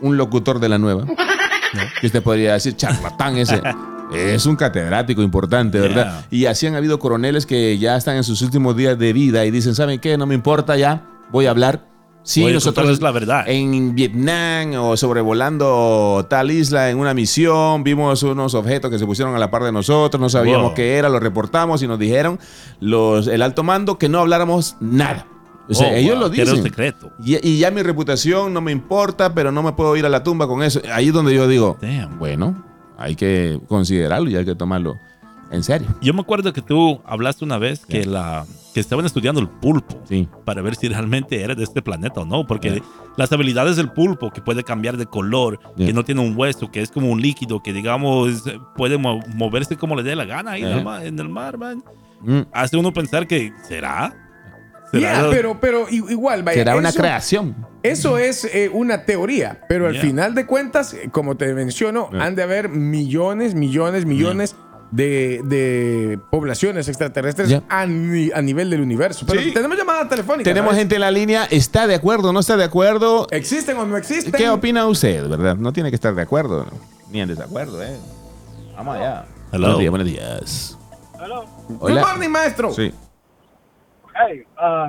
un 0.00 0.16
locutor 0.16 0.60
de 0.60 0.68
la 0.68 0.78
nueva, 0.78 1.04
que 2.00 2.06
usted 2.06 2.22
podría 2.22 2.52
decir 2.52 2.76
charlatán 2.76 3.36
ese. 3.38 3.60
Es 4.14 4.46
un 4.46 4.56
catedrático 4.56 5.20
importante, 5.22 5.78
¿verdad? 5.80 6.24
Y 6.30 6.46
así 6.46 6.66
han 6.66 6.74
habido 6.74 6.98
coroneles 6.98 7.44
que 7.44 7.76
ya 7.78 7.96
están 7.96 8.16
en 8.16 8.24
sus 8.24 8.40
últimos 8.40 8.76
días 8.76 8.98
de 8.98 9.12
vida 9.12 9.44
y 9.44 9.50
dicen, 9.50 9.74
¿saben 9.74 10.00
qué? 10.00 10.16
No 10.16 10.26
me 10.26 10.34
importa 10.34 10.76
ya, 10.76 11.04
voy 11.30 11.46
a 11.46 11.50
hablar. 11.50 11.84
Sí, 12.22 12.42
nosotros 12.42 12.74
contarles 12.74 13.00
la 13.00 13.10
verdad. 13.10 13.44
en 13.48 13.94
Vietnam 13.94 14.74
o 14.82 14.96
sobrevolando 14.98 16.26
tal 16.28 16.50
isla 16.50 16.90
en 16.90 16.98
una 16.98 17.14
misión, 17.14 17.82
vimos 17.84 18.22
unos 18.22 18.54
objetos 18.54 18.90
que 18.90 18.98
se 18.98 19.06
pusieron 19.06 19.34
a 19.34 19.38
la 19.38 19.50
par 19.50 19.62
de 19.64 19.72
nosotros, 19.72 20.20
no 20.20 20.28
sabíamos 20.28 20.66
Wow. 20.68 20.74
qué 20.74 20.96
era, 20.96 21.08
lo 21.08 21.20
reportamos 21.20 21.82
y 21.82 21.86
nos 21.88 21.98
dijeron 21.98 22.38
los, 22.80 23.28
el 23.28 23.40
alto 23.42 23.62
mando 23.62 23.96
que 23.98 24.08
no 24.08 24.18
habláramos 24.20 24.76
nada. 24.80 25.26
O 25.70 25.74
sea, 25.74 25.88
Oh, 25.88 25.94
ellos 25.94 26.14
wow, 26.16 26.24
lo 26.24 26.30
que 26.30 26.42
era 26.42 26.50
un 26.50 26.56
dicen. 26.56 26.70
secreto. 26.70 27.12
Y, 27.24 27.46
y 27.46 27.58
ya 27.58 27.70
mi 27.70 27.82
reputación 27.82 28.52
no 28.52 28.60
me 28.60 28.72
importa, 28.72 29.34
pero 29.34 29.52
no 29.52 29.62
me 29.62 29.72
puedo 29.72 29.96
ir 29.96 30.04
a 30.06 30.08
la 30.08 30.22
tumba 30.22 30.46
con 30.46 30.62
eso. 30.62 30.80
Ahí 30.92 31.08
es 31.08 31.12
donde 31.12 31.34
yo 31.34 31.46
digo, 31.46 31.76
Damn. 31.80 32.18
bueno, 32.18 32.62
hay 32.98 33.14
que 33.16 33.60
considerarlo 33.68 34.28
y 34.30 34.36
hay 34.36 34.44
que 34.44 34.54
tomarlo 34.54 34.98
en 35.50 35.62
serio. 35.62 35.88
Yo 36.02 36.12
me 36.14 36.20
acuerdo 36.20 36.52
que 36.52 36.62
tú 36.62 37.00
hablaste 37.06 37.44
una 37.44 37.58
vez 37.58 37.86
que, 37.86 38.04
la, 38.04 38.44
que 38.74 38.80
estaban 38.80 39.06
estudiando 39.06 39.40
el 39.40 39.48
pulpo 39.48 39.98
Sí. 40.08 40.28
para 40.44 40.60
ver 40.62 40.74
si 40.76 40.88
realmente 40.88 41.42
era 41.42 41.54
de 41.54 41.64
este 41.64 41.80
planeta 41.82 42.20
o 42.20 42.24
no, 42.24 42.46
porque 42.46 42.82
las 43.16 43.32
habilidades 43.32 43.76
del 43.76 43.90
pulpo, 43.90 44.30
que 44.30 44.40
puede 44.42 44.62
cambiar 44.64 44.96
de 44.96 45.06
color, 45.06 45.58
Yeah. 45.76 45.86
que 45.88 45.92
no 45.92 46.04
tiene 46.04 46.20
un 46.20 46.36
hueso, 46.36 46.70
que 46.70 46.82
es 46.82 46.90
como 46.90 47.10
un 47.10 47.20
líquido, 47.22 47.62
que 47.62 47.72
digamos 47.72 48.44
puede 48.76 48.98
mo- 48.98 49.20
moverse 49.34 49.76
como 49.76 49.96
le 49.96 50.02
dé 50.02 50.14
la 50.16 50.24
gana 50.24 50.52
ahí 50.52 50.62
en, 50.62 51.18
el 51.18 51.28
mar, 51.28 51.56
man, 51.58 51.82
Mm. 52.20 52.40
hace 52.52 52.76
uno 52.76 52.92
pensar 52.92 53.26
que 53.26 53.52
será. 53.68 54.12
Yeah, 54.92 55.16
¿Será? 55.16 55.30
pero, 55.30 55.60
pero 55.60 55.86
i- 55.90 55.96
igual, 56.10 56.42
vaya. 56.42 56.58
Será 56.60 56.76
una 56.76 56.88
eso- 56.88 56.98
creación. 57.00 57.54
Eso 57.82 58.16
es 58.18 58.44
eh, 58.46 58.70
una 58.72 59.04
teoría, 59.04 59.60
pero 59.68 59.86
al 59.86 59.92
Yeah. 59.92 60.02
final 60.02 60.34
de 60.34 60.46
cuentas, 60.46 60.94
eh, 60.94 61.10
como 61.12 61.36
te 61.36 61.52
menciono, 61.54 62.08
Yeah. 62.10 62.24
han 62.24 62.34
de 62.36 62.42
haber 62.42 62.68
millones, 62.70 63.54
millones, 63.54 64.04
millones 64.06 64.56
de, 64.90 65.40
de 65.44 66.18
poblaciones 66.30 66.88
extraterrestres 66.88 67.48
Yeah. 67.48 67.62
a, 67.68 67.86
ni- 67.86 68.30
a 68.32 68.40
nivel 68.42 68.70
del 68.70 68.80
universo. 68.80 69.26
Pero 69.28 69.40
Sí. 69.42 69.52
tenemos 69.52 69.76
llamada 69.76 70.08
telefónica. 70.08 70.44
Tenemos 70.48 70.70
¿sabes? 70.70 70.78
gente 70.80 70.94
en 70.94 71.00
la 71.02 71.10
línea, 71.10 71.44
¿está 71.50 71.86
de 71.86 71.94
acuerdo 71.94 72.30
o 72.30 72.32
no 72.32 72.40
está 72.40 72.56
de 72.56 72.64
acuerdo? 72.64 73.26
¿Existen 73.30 73.76
o 73.76 73.86
no 73.86 73.96
existen? 73.96 74.32
¿Qué 74.32 74.48
opina 74.48 74.86
usted, 74.86 75.28
verdad? 75.28 75.56
No 75.56 75.72
tiene 75.72 75.90
que 75.90 75.94
estar 75.96 76.14
de 76.14 76.22
acuerdo, 76.22 76.66
ni 77.10 77.20
en 77.20 77.28
desacuerdo, 77.28 77.82
¿eh? 77.82 77.96
Vamos 78.76 78.96
allá. 78.96 79.24
Hello. 79.52 79.60
Buenos 79.66 79.78
días, 79.78 79.90
buenos 79.90 80.06
días. 80.08 80.78
Hello. 81.22 81.44
Good 81.68 81.92
morning, 82.00 82.28
maestro. 82.28 82.70
Sí. 82.72 82.92
Hey, 84.14 84.42
ah, 84.56 84.88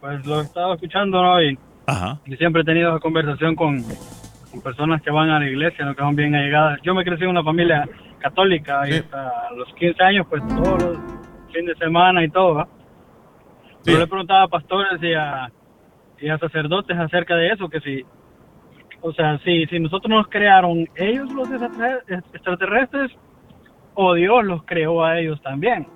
pues 0.00 0.24
lo 0.26 0.40
he 0.40 0.44
estado 0.44 0.74
escuchando 0.74 1.22
¿no? 1.22 1.42
y, 1.42 1.58
Ajá. 1.86 2.18
y 2.26 2.36
siempre 2.36 2.62
he 2.62 2.64
tenido 2.64 2.90
esa 2.90 3.00
conversación 3.00 3.54
con, 3.54 3.82
con 4.50 4.60
personas 4.62 5.02
que 5.02 5.10
van 5.10 5.30
a 5.30 5.38
la 5.38 5.46
iglesia, 5.46 5.84
¿no? 5.84 5.94
que 5.94 6.00
son 6.00 6.16
bien 6.16 6.34
allegadas. 6.34 6.78
Yo 6.82 6.94
me 6.94 7.04
crecí 7.04 7.24
en 7.24 7.30
una 7.30 7.42
familia 7.44 7.86
católica 8.20 8.88
y 8.88 8.94
hasta 8.94 9.50
los 9.56 9.72
15 9.74 10.02
años, 10.02 10.26
pues 10.28 10.46
todos 10.48 10.82
los 10.82 10.98
fines 11.52 11.76
de 11.78 11.84
semana 11.84 12.22
y 12.24 12.28
todo. 12.30 12.54
¿va? 12.54 12.68
Sí. 13.82 13.92
Yo 13.92 13.98
le 13.98 14.06
preguntaba 14.06 14.42
a 14.44 14.48
pastores 14.48 15.02
y 15.02 15.12
a, 15.14 15.50
y 16.20 16.28
a 16.28 16.38
sacerdotes 16.38 16.96
acerca 16.96 17.34
de 17.36 17.48
eso, 17.48 17.68
que 17.68 17.80
si, 17.80 18.04
o 19.00 19.12
sea, 19.12 19.38
si, 19.38 19.66
si 19.66 19.80
nosotros 19.80 20.10
nos 20.10 20.28
crearon 20.28 20.86
ellos 20.96 21.32
los 21.32 21.50
extraterre- 21.50 22.22
extraterrestres 22.32 23.10
o 23.94 24.14
Dios 24.14 24.44
los 24.44 24.62
creó 24.64 25.02
a 25.04 25.18
ellos 25.18 25.40
también. 25.42 25.86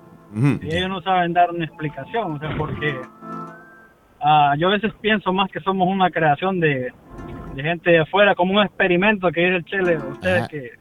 Y 0.61 0.75
ellos 0.75 0.89
no 0.89 1.01
saben 1.01 1.31
dar 1.31 1.49
una 1.51 1.63
explicación, 1.63 2.33
o 2.33 2.39
sea, 2.39 2.49
porque 2.57 2.93
ah, 4.21 4.53
yo 4.57 4.67
a 4.67 4.71
veces 4.71 4.91
pienso 4.99 5.31
más 5.31 5.49
que 5.51 5.59
somos 5.61 5.87
una 5.87 6.09
creación 6.09 6.59
de, 6.59 6.91
de 7.53 7.63
gente 7.63 7.91
de 7.91 7.99
afuera, 7.99 8.35
como 8.35 8.55
un 8.55 8.63
experimento 8.63 9.31
que 9.31 9.41
dice 9.41 9.55
el 9.55 9.65
Chele, 9.65 9.97
ustedes 9.97 10.39
Ajá. 10.39 10.47
que, 10.49 10.71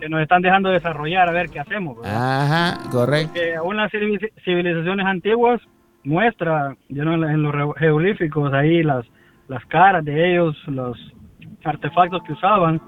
que 0.00 0.08
nos 0.08 0.20
están 0.20 0.42
dejando 0.42 0.68
desarrollar 0.70 1.28
a 1.28 1.32
ver 1.32 1.48
qué 1.50 1.60
hacemos. 1.60 1.96
¿verdad? 1.96 2.42
Ajá, 2.42 2.90
correcto. 2.90 3.32
Que 3.34 3.54
aún 3.56 3.76
las 3.76 3.90
civil- 3.90 4.32
civilizaciones 4.44 5.06
antiguas 5.06 5.60
muestra, 6.04 6.76
you 6.88 7.02
know, 7.02 7.14
en 7.14 7.42
los 7.42 7.54
jeroglíficos 7.78 8.52
ahí 8.52 8.82
las, 8.82 9.04
las 9.48 9.64
caras 9.66 10.04
de 10.04 10.32
ellos, 10.32 10.56
los 10.66 10.96
artefactos 11.64 12.22
que 12.24 12.32
usaban 12.32 12.80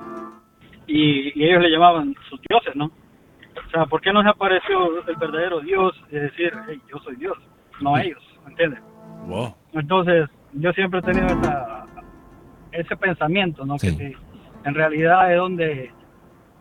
y, 0.86 1.32
y 1.38 1.44
ellos 1.48 1.62
le 1.62 1.70
llamaban 1.70 2.14
sus 2.28 2.40
dioses, 2.48 2.76
¿no? 2.76 2.86
O 2.86 3.70
sea, 3.70 3.86
¿por 3.86 4.00
qué 4.00 4.12
no 4.12 4.22
se 4.22 4.28
apareció 4.28 5.04
el 5.06 5.16
verdadero 5.16 5.60
Dios 5.60 5.92
y 6.10 6.14
decir, 6.16 6.52
hey, 6.68 6.80
yo 6.90 6.98
soy 6.98 7.16
Dios, 7.16 7.36
no 7.80 7.98
ellos, 7.98 8.22
¿entiendes? 8.46 8.80
Wow. 9.26 9.54
Entonces, 9.72 10.28
yo 10.52 10.72
siempre 10.72 11.00
he 11.00 11.02
tenido 11.02 11.26
esa, 11.26 11.84
ese 12.72 12.96
pensamiento, 12.96 13.66
¿no? 13.66 13.78
Sí. 13.78 13.96
Que 13.96 14.10
si 14.10 14.16
en 14.64 14.74
realidad 14.74 15.28
de 15.28 15.34
dónde, 15.34 15.90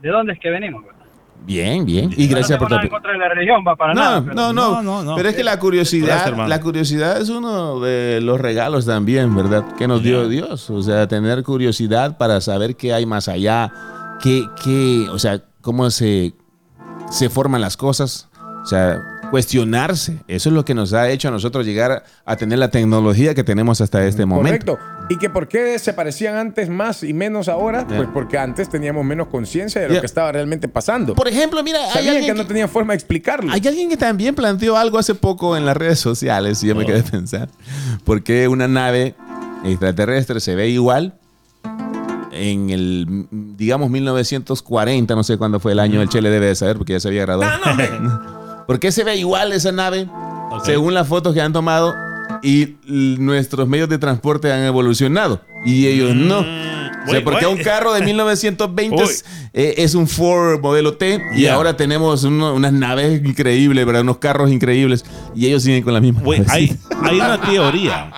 de 0.02 0.10
dónde 0.10 0.34
es 0.34 0.40
que 0.40 0.50
venimos, 0.50 0.84
¿verdad? 0.84 0.98
Bien, 1.46 1.86
bien. 1.86 2.10
Y 2.18 2.28
gracias 2.28 2.60
no 2.60 2.68
por 2.68 2.70
tengo 2.70 2.82
tu 2.84 2.90
contra 2.90 3.12
de 3.14 3.18
la 3.20 3.30
religión, 3.30 3.64
va 3.66 3.76
para 3.76 3.94
No, 3.94 4.02
nada. 4.02 4.22
pero- 4.24 4.34
no, 4.36 4.54
no, 4.54 4.72
No, 4.72 4.82
no, 4.84 5.04
no. 5.04 5.16
Pero 5.16 5.30
es 5.30 5.36
que 5.36 5.44
la 5.44 5.58
curiosidad, 5.60 6.36
la 6.48 6.60
curiosidad 6.60 7.22
es 7.22 7.30
uno 7.30 7.80
de 7.80 8.20
los 8.22 8.42
regalos 8.42 8.86
también, 8.86 9.34
¿verdad? 9.36 9.64
Que 9.78 9.88
nos 9.88 10.02
dio 10.04 10.22
Yeah. 10.24 10.30
Dios. 10.48 10.70
O 10.70 10.82
sea, 10.82 11.08
tener 11.08 11.44
curiosidad 11.44 12.18
para 12.18 12.42
saber 12.42 12.76
qué 12.76 12.92
hay 12.94 13.06
más 13.06 13.28
allá, 13.30 13.72
qué, 14.22 14.44
qué, 14.64 15.08
o 15.10 15.20
sea, 15.20 15.42
cómo 15.62 15.90
se, 15.90 16.34
se 17.12 17.30
forman 17.30 17.62
las 17.62 17.78
cosas. 17.78 18.30
O 18.64 18.66
sea, 18.66 19.00
cuestionarse. 19.30 20.20
Eso 20.28 20.50
es 20.50 20.54
lo 20.56 20.64
que 20.66 20.74
nos 20.74 20.94
ha 20.94 21.10
hecho 21.10 21.28
a 21.28 21.32
nosotros 21.32 21.66
llegar 21.66 22.04
a 22.26 22.36
tener 22.36 22.60
la 22.60 22.70
tecnología 22.70 23.34
que 23.36 23.44
tenemos 23.44 23.82
hasta 23.82 24.06
este 24.06 24.26
momento. 24.26 24.76
Correcto. 24.76 24.80
¿Y 25.10 25.18
que 25.18 25.30
por 25.30 25.48
qué 25.48 25.80
se 25.80 25.94
parecían 25.94 26.36
antes 26.36 26.70
más 26.70 27.04
y 27.04 27.14
menos 27.14 27.48
ahora? 27.48 27.88
Yeah. 27.88 27.98
Pues 27.98 28.10
porque 28.14 28.38
antes 28.38 28.70
teníamos 28.70 29.06
menos 29.06 29.28
conciencia 29.28 29.82
de 29.82 29.88
lo 29.88 29.94
Yeah. 29.94 30.02
que 30.02 30.06
estaba 30.08 30.32
realmente 30.32 30.68
pasando. 30.68 31.16
Por 31.16 31.28
ejemplo, 31.28 31.64
mira, 31.64 31.80
hay 31.86 31.92
Sabían 31.94 32.16
alguien 32.18 32.34
que 32.36 32.42
no 32.42 32.48
tenían 32.48 32.70
forma 32.70 32.94
de 32.94 32.98
explicarlo. 32.98 33.52
Hay 33.52 33.62
alguien 33.66 33.90
que 33.90 33.98
también 33.98 34.36
planteó 34.36 34.76
algo 34.78 34.98
hace 34.98 35.16
poco 35.16 35.56
en 35.56 35.66
las 35.66 35.78
redes 35.78 36.00
sociales 36.00 36.62
y 36.64 36.68
yo 36.68 36.76
me 36.76 36.84
Oh. 36.84 36.88
quedé 36.88 37.04
pensando. 37.04 37.52
¿Por 38.04 38.24
qué 38.24 38.48
una 38.48 38.68
nave 38.68 39.16
extraterrestre 39.64 40.40
se 40.40 40.56
ve 40.56 40.70
igual 40.70 41.14
en 42.32 42.70
el, 42.70 43.06
mm, 43.08 43.56
digamos, 43.56 43.90
1940? 43.90 45.16
No 45.16 45.24
sé 45.24 45.38
cuándo 45.38 45.60
fue 45.60 45.72
el 45.72 45.80
año, 45.80 46.02
el 46.02 46.10
Chele 46.10 46.30
debe 46.30 46.48
de 46.48 46.56
saber 46.56 46.78
porque 46.78 46.94
ya 46.94 47.00
se 47.00 47.08
había 47.08 47.22
graduado. 47.22 47.60
Ah, 47.64 47.76
no, 48.02 48.38
hombre. 48.68 48.74
¿Por 48.76 48.80
qué 48.80 48.92
se 48.92 49.04
ve 49.04 49.16
igual 49.16 49.54
esa 49.54 49.72
nave 49.72 50.08
Ok. 50.52 50.66
según 50.66 50.94
las 50.94 51.08
fotos 51.08 51.34
que 51.34 51.42
han 51.42 51.54
tomado 51.54 51.94
y 52.44 52.76
nuestros 52.86 53.68
medios 53.68 53.90
de 53.90 53.98
transporte 53.98 54.52
han 54.52 54.64
evolucionado 54.64 55.42
y 55.66 55.88
ellos 55.88 56.14
no. 56.16 56.40
O 56.40 57.10
sea, 57.10 57.24
porque 57.24 57.46
un 57.48 57.58
carro 57.58 57.94
de 57.94 58.02
1920 58.06 58.96
Uy. 58.96 59.04
es, 59.04 59.26
eh, 59.54 59.76
es 59.78 59.96
un 59.96 60.08
Ford 60.08 60.60
modelo 60.62 60.96
T 60.98 61.22
y 61.36 61.42
Yeah. 61.42 61.54
ahora 61.56 61.78
tenemos 61.78 62.24
uno- 62.26 62.54
unas 62.54 62.74
naves 62.74 63.22
increíbles, 63.26 63.86
¿verdad? 63.86 64.02
Unos 64.02 64.18
carros 64.18 64.52
increíbles 64.52 65.06
y 65.34 65.48
ellos 65.48 65.64
siguen 65.64 65.84
con 65.84 65.94
la 65.94 66.02
misma. 66.02 66.22
Hay, 66.50 66.78
hay 67.02 67.16
una 67.20 67.40
teoría. 67.42 68.12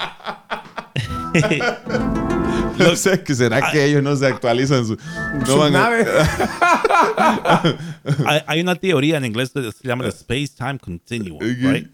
No 2.80 2.96
sé, 2.96 3.22
que 3.24 3.36
será 3.36 3.72
que 3.72 3.86
ellos 3.86 4.02
no 4.02 4.16
se 4.16 4.26
actualizan 4.28 4.86
su, 4.86 4.98
no 5.36 5.46
Sus 5.46 5.58
van 5.58 5.76
a- 5.76 5.80
naves. 5.90 6.08
hay, 8.48 8.62
una 8.62 8.76
teoría 8.76 9.18
en 9.18 9.26
inglés 9.26 9.52
que 9.52 9.72
se 9.72 9.88
llama 9.88 10.06
el 10.06 10.10
space-time 10.10 10.80
continuum, 10.80 11.40
right? 11.40 11.88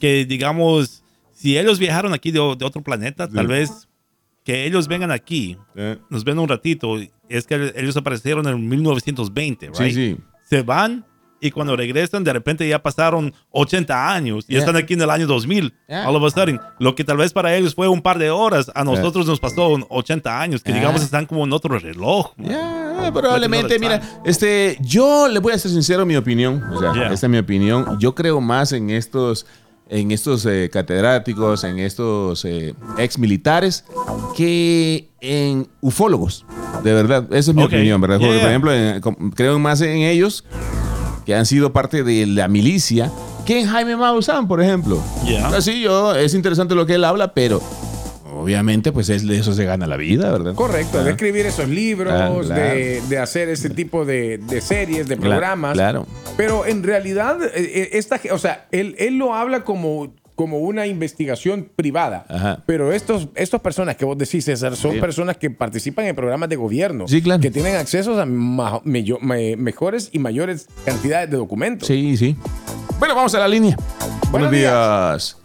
Que 0.00 0.24
digamos, 0.24 1.02
si 1.32 1.56
ellos 1.58 1.78
viajaron 1.78 2.12
aquí 2.12 2.30
de, 2.30 2.38
de 2.38 2.64
otro 2.64 2.82
planeta, 2.82 3.28
tal 3.28 3.46
vez 3.46 3.88
que 4.44 4.64
ellos 4.66 4.88
vengan 4.88 5.10
aquí, 5.10 5.56
Eh, 5.76 5.98
nos 6.10 6.24
ven 6.24 6.38
un 6.38 6.48
ratito, 6.48 6.96
es 7.28 7.46
que 7.46 7.72
ellos 7.76 7.96
aparecieron 7.96 8.46
en 8.48 8.68
1920, 8.68 9.66
right? 9.68 9.76
Sí, 9.76 9.92
sí. 9.92 10.16
Se 10.48 10.62
van 10.62 11.04
y 11.42 11.50
cuando 11.50 11.76
regresan, 11.76 12.24
de 12.24 12.32
repente 12.32 12.66
ya 12.66 12.80
pasaron 12.82 13.34
80 13.50 14.14
años 14.14 14.44
y 14.48 14.52
Yeah. 14.52 14.60
están 14.60 14.76
aquí 14.76 14.94
en 14.94 15.02
el 15.02 15.10
año 15.10 15.26
2000. 15.26 15.74
Yeah. 15.88 16.08
All 16.08 16.16
of 16.16 16.24
a 16.24 16.30
sudden, 16.30 16.60
lo 16.78 16.94
que 16.94 17.04
tal 17.04 17.16
vez 17.18 17.32
para 17.32 17.54
ellos 17.54 17.74
fue 17.74 17.88
un 17.88 18.00
par 18.00 18.18
de 18.18 18.30
horas, 18.30 18.70
a 18.74 18.84
nosotros 18.84 19.26
nos 19.26 19.40
pasó 19.40 19.76
80 19.90 20.40
años, 20.40 20.62
que 20.62 20.70
Yeah. 20.70 20.80
digamos 20.80 21.02
están 21.02 21.26
como 21.26 21.44
en 21.44 21.52
otro 21.52 21.78
reloj. 21.78 22.30
probablemente, 23.12 23.78
mira, 23.78 24.00
este, 24.24 24.78
yo 24.80 25.28
le 25.28 25.38
voy 25.40 25.52
a 25.52 25.58
ser 25.58 25.70
sincero 25.70 26.06
mi 26.06 26.16
opinión, 26.16 26.62
o 26.72 26.78
sea, 26.80 26.92
esta 27.12 27.26
es 27.26 27.30
mi 27.30 27.38
opinión. 27.38 27.98
Yo 27.98 28.14
creo 28.14 28.40
más 28.40 28.72
en 28.72 28.90
estos, 28.90 29.46
en 29.88 30.10
estos 30.10 30.46
eh, 30.46 30.70
catedráticos, 30.72 31.64
en 31.64 31.78
estos 31.78 32.44
eh, 32.44 32.74
ex 32.98 33.18
militares, 33.18 33.84
que 34.36 35.08
en 35.20 35.68
ufólogos. 35.80 36.44
De 36.82 36.92
verdad, 36.92 37.24
esa 37.32 37.50
es 37.50 37.54
mi 37.56 37.62
Ok, 37.62 37.68
opinión, 37.68 38.00
¿verdad? 38.00 38.18
Porque, 38.18 38.32
yeah. 38.32 38.40
por 38.40 38.50
ejemplo, 38.50 38.72
en- 38.72 39.30
creo 39.32 39.58
más 39.58 39.80
en 39.82 39.98
ellos 39.98 40.44
que 41.24 41.34
han 41.34 41.46
sido 41.46 41.72
parte 41.72 42.02
de 42.02 42.26
la 42.26 42.48
milicia 42.48 43.10
que 43.46 43.60
en 43.60 43.66
Jaime 43.68 43.96
Maussan, 43.96 44.46
por 44.48 44.62
ejemplo. 44.62 45.00
Yeah. 45.26 45.48
Así 45.48 45.80
yo, 45.82 46.14
es 46.14 46.34
interesante 46.34 46.74
lo 46.74 46.86
que 46.86 46.94
él 46.94 47.04
habla, 47.04 47.32
pero 47.34 47.60
obviamente, 48.34 48.92
pues 48.92 49.08
es 49.08 49.26
de 49.26 49.38
eso 49.38 49.52
se 49.52 49.64
gana 49.64 49.86
la 49.86 49.96
vida, 49.96 50.30
¿verdad? 50.32 50.54
Correcto, 50.54 51.02
de 51.02 51.10
Ah. 51.10 51.12
escribir 51.12 51.46
esos 51.46 51.68
libros, 51.68 52.12
Ah, 52.12 52.30
claro. 52.44 52.62
de, 52.74 53.02
de 53.08 53.18
hacer 53.18 53.48
ese 53.48 53.70
tipo 53.70 54.04
de, 54.04 54.38
de 54.38 54.60
series, 54.60 55.06
de 55.08 55.16
programas. 55.16 55.74
claro. 55.74 56.06
Pero 56.36 56.66
en 56.66 56.82
realidad, 56.82 57.36
eh, 57.42 57.50
eh, 57.54 57.88
esta, 57.92 58.18
o 58.32 58.38
sea, 58.38 58.66
él, 58.72 58.94
él 58.98 59.16
lo 59.18 59.34
habla 59.34 59.64
como, 59.64 60.14
como 60.42 60.58
una 60.58 60.86
investigación 60.88 61.68
privada. 61.76 62.26
Ajá. 62.28 62.62
Pero 62.66 62.92
estos, 62.92 63.28
estas 63.36 63.60
personas 63.60 63.94
que 63.96 64.04
vos 64.04 64.18
decís, 64.18 64.44
César, 64.44 64.74
son 64.74 64.94
Sí. 64.94 64.98
personas 65.00 65.36
que 65.36 65.50
participan 65.50 66.06
en 66.06 66.16
programas 66.16 66.48
de 66.48 66.56
gobierno. 66.56 67.06
Sí, 67.06 67.22
claro. 67.22 67.40
Que 67.40 67.50
tienen 67.52 67.76
acceso 67.76 68.20
a 68.20 68.26
me- 68.26 69.56
mejores 69.56 70.10
y 70.12 70.18
mayores 70.18 70.66
cantidades 70.84 71.30
de 71.30 71.36
documentos. 71.36 71.86
Sí, 71.86 72.16
sí. 72.16 72.36
Bueno, 72.98 73.14
vamos 73.14 73.32
a 73.36 73.38
la 73.38 73.46
línea. 73.46 73.76
Buenos, 74.30 74.30
Buenos 74.30 74.50
días. 74.50 75.38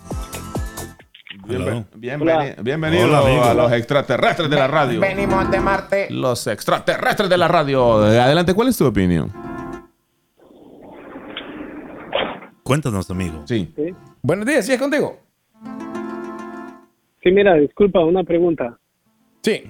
Bienveni- 1.95 2.55
bienvenido 2.61 3.05
Hola, 3.07 3.19
amigo. 3.19 3.43
a 3.43 3.53
los 3.53 3.71
extraterrestres 3.71 4.49
de 4.49 4.55
la 4.55 4.67
radio. 4.67 4.99
Venimos 4.99 5.49
de 5.49 5.59
Marte. 5.59 6.07
Los 6.09 6.45
extraterrestres 6.47 7.29
de 7.29 7.37
la 7.37 7.47
radio. 7.47 7.97
Adelante, 8.03 8.53
¿cuál 8.53 8.67
es 8.69 8.77
tu 8.77 8.85
opinión? 8.85 9.31
Cuéntanos, 12.67 13.09
amigo. 13.09 13.43
Sí. 13.45 13.71
Sí. 13.75 13.93
Buenos 14.21 14.45
días, 14.45 14.65
¿sí 14.65 14.73
es 14.73 14.79
contigo? 14.79 15.17
Sí, 17.23 17.31
mira, 17.31 17.55
disculpa, 17.55 18.01
una 18.03 18.23
pregunta. 18.23 18.77
Sí. 19.41 19.63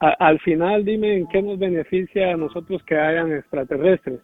A- 0.00 0.16
al 0.26 0.38
final, 0.40 0.84
dime 0.84 1.16
en 1.16 1.26
qué 1.28 1.40
nos 1.42 1.58
beneficia 1.58 2.34
a 2.34 2.36
nosotros 2.36 2.82
que 2.86 2.98
hayan 2.98 3.32
extraterrestres. 3.32 4.20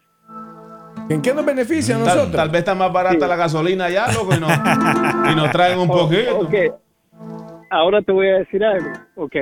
¿En 1.08 1.22
qué 1.22 1.32
nos 1.32 1.46
beneficia 1.46 1.96
a 1.96 2.00
nosotros? 2.00 2.32
tal 2.32 2.50
vez 2.50 2.58
está 2.58 2.74
más 2.74 2.92
barata 2.92 3.14
Sí. 3.24 3.28
la 3.30 3.36
gasolina 3.36 3.88
ya, 3.88 4.12
loco, 4.12 4.34
y, 4.36 4.40
no- 4.40 4.46
y 5.32 5.34
nos 5.34 5.50
traen 5.50 5.78
un 5.78 5.88
poquito. 5.88 6.40
ok, 6.40 6.54
ahora 7.70 8.02
te 8.02 8.12
voy 8.12 8.28
a 8.28 8.38
decir 8.40 8.62
algo. 8.62 8.90
Ok, 9.16 9.36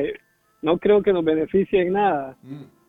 no 0.62 0.78
creo 0.78 1.02
que 1.02 1.12
nos 1.12 1.25
beneficie 1.25 1.82
en 1.82 1.92
nada. 1.94 2.36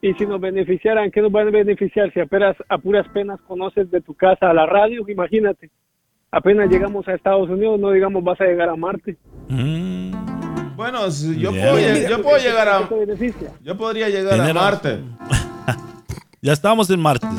Y 0.01 0.13
si 0.13 0.25
nos 0.27 0.39
beneficiaran, 0.39 1.09
¿qué 1.11 1.21
nos 1.21 1.31
van 1.31 1.47
a 1.47 1.51
beneficiar? 1.51 2.13
Si 2.13 2.19
apenas 2.19 2.55
a 2.69 2.77
puras 2.77 3.07
penas 3.13 3.39
conoces 3.47 3.89
de 3.89 3.99
tu 4.01 4.13
casa 4.13 4.49
a 4.49 4.53
la 4.53 4.65
radio, 4.67 5.03
imagínate. 5.09 5.71
Apenas 6.31 6.69
llegamos 6.69 7.07
a 7.07 7.13
Estados 7.15 7.49
Unidos, 7.49 7.79
no 7.79 7.91
digamos 7.91 8.23
vas 8.23 8.39
a 8.41 8.43
llegar 8.45 8.69
a 8.69 8.75
Marte. 8.75 9.17
Mm, 9.49 10.11
Bueno, 10.75 11.09
si 11.09 11.39
yo, 11.39 11.51
Yeah. 11.51 11.71
puedo, 11.71 11.75
mira, 11.95 12.09
yo 12.09 12.21
puedo 12.21 12.37
llegar 12.37 12.67
¿Qué 12.83 12.85
te 12.89 12.93
a. 12.95 12.97
beneficia? 13.05 13.51
Yo 13.63 13.75
podría 13.77 14.09
llegar 14.09 14.39
a 14.39 14.53
Marte. 14.53 14.99
ya 16.41 16.53
estamos 16.53 16.89
en 16.91 16.99
Marte. 16.99 17.25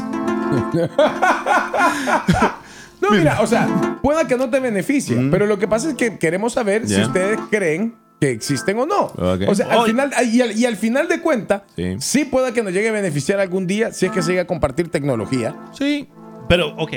No, 3.00 3.11
mira, 3.12 3.41
o 3.41 3.47
sea, 3.47 3.69
pueda 4.03 4.27
que 4.27 4.37
no 4.37 4.50
te 4.50 4.59
beneficie, 4.59 5.17
pero 5.31 5.47
lo 5.47 5.57
que 5.57 5.69
pasa 5.69 5.91
es 5.91 5.95
que 5.95 6.19
queremos 6.19 6.55
saber 6.55 6.85
si 6.88 6.97
Ya. 6.97 7.07
ustedes 7.07 7.38
creen 7.49 7.95
que 8.20 8.30
existen 8.32 8.78
o 8.78 8.87
no. 8.87 9.12
O 9.48 9.54
sea, 9.54 9.66
al 9.70 9.87
final, 9.87 10.10
y 10.32 10.40
al, 10.40 10.58
y 10.58 10.66
al 10.66 10.76
final 10.76 11.06
de 11.08 11.20
cuenta, 11.20 11.64
Sí. 11.76 11.96
sí. 12.00 12.25
pueda 12.25 12.52
que 12.52 12.62
nos 12.62 12.72
llegue 12.72 12.88
a 12.88 12.92
beneficiar 12.92 13.38
algún 13.40 13.66
día 13.66 13.92
si 13.92 14.06
es 14.06 14.12
que 14.12 14.22
se 14.22 14.30
llega 14.32 14.42
a 14.42 14.46
compartir 14.46 14.88
tecnología. 14.88 15.56
Sí. 15.72 16.08
Pero, 16.48 16.75
ok. 16.76 16.92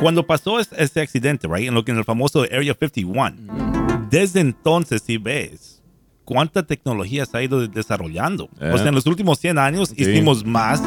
Cuando 0.00 0.26
pasó 0.26 0.58
este, 0.60 1.00
accidente, 1.00 1.46
right, 1.48 1.68
en 1.68 1.74
lo 1.74 1.84
que 1.84 1.92
en 1.92 1.98
el 1.98 2.04
famoso 2.04 2.42
Area 2.42 2.74
51, 2.78 4.06
desde 4.10 4.40
entonces, 4.40 5.02
si 5.04 5.18
ves 5.18 5.82
cuánta 6.24 6.62
tecnología 6.64 7.26
se 7.26 7.36
ha 7.36 7.42
ido 7.42 7.60
de- 7.60 7.68
desarrollando. 7.68 8.48
Eh. 8.60 8.70
O 8.72 8.78
sea, 8.78 8.88
en 8.88 8.94
los 8.94 9.06
últimos 9.06 9.38
100 9.38 9.58
años 9.58 9.90
Sí. 9.90 10.02
hicimos 10.02 10.44
más 10.44 10.82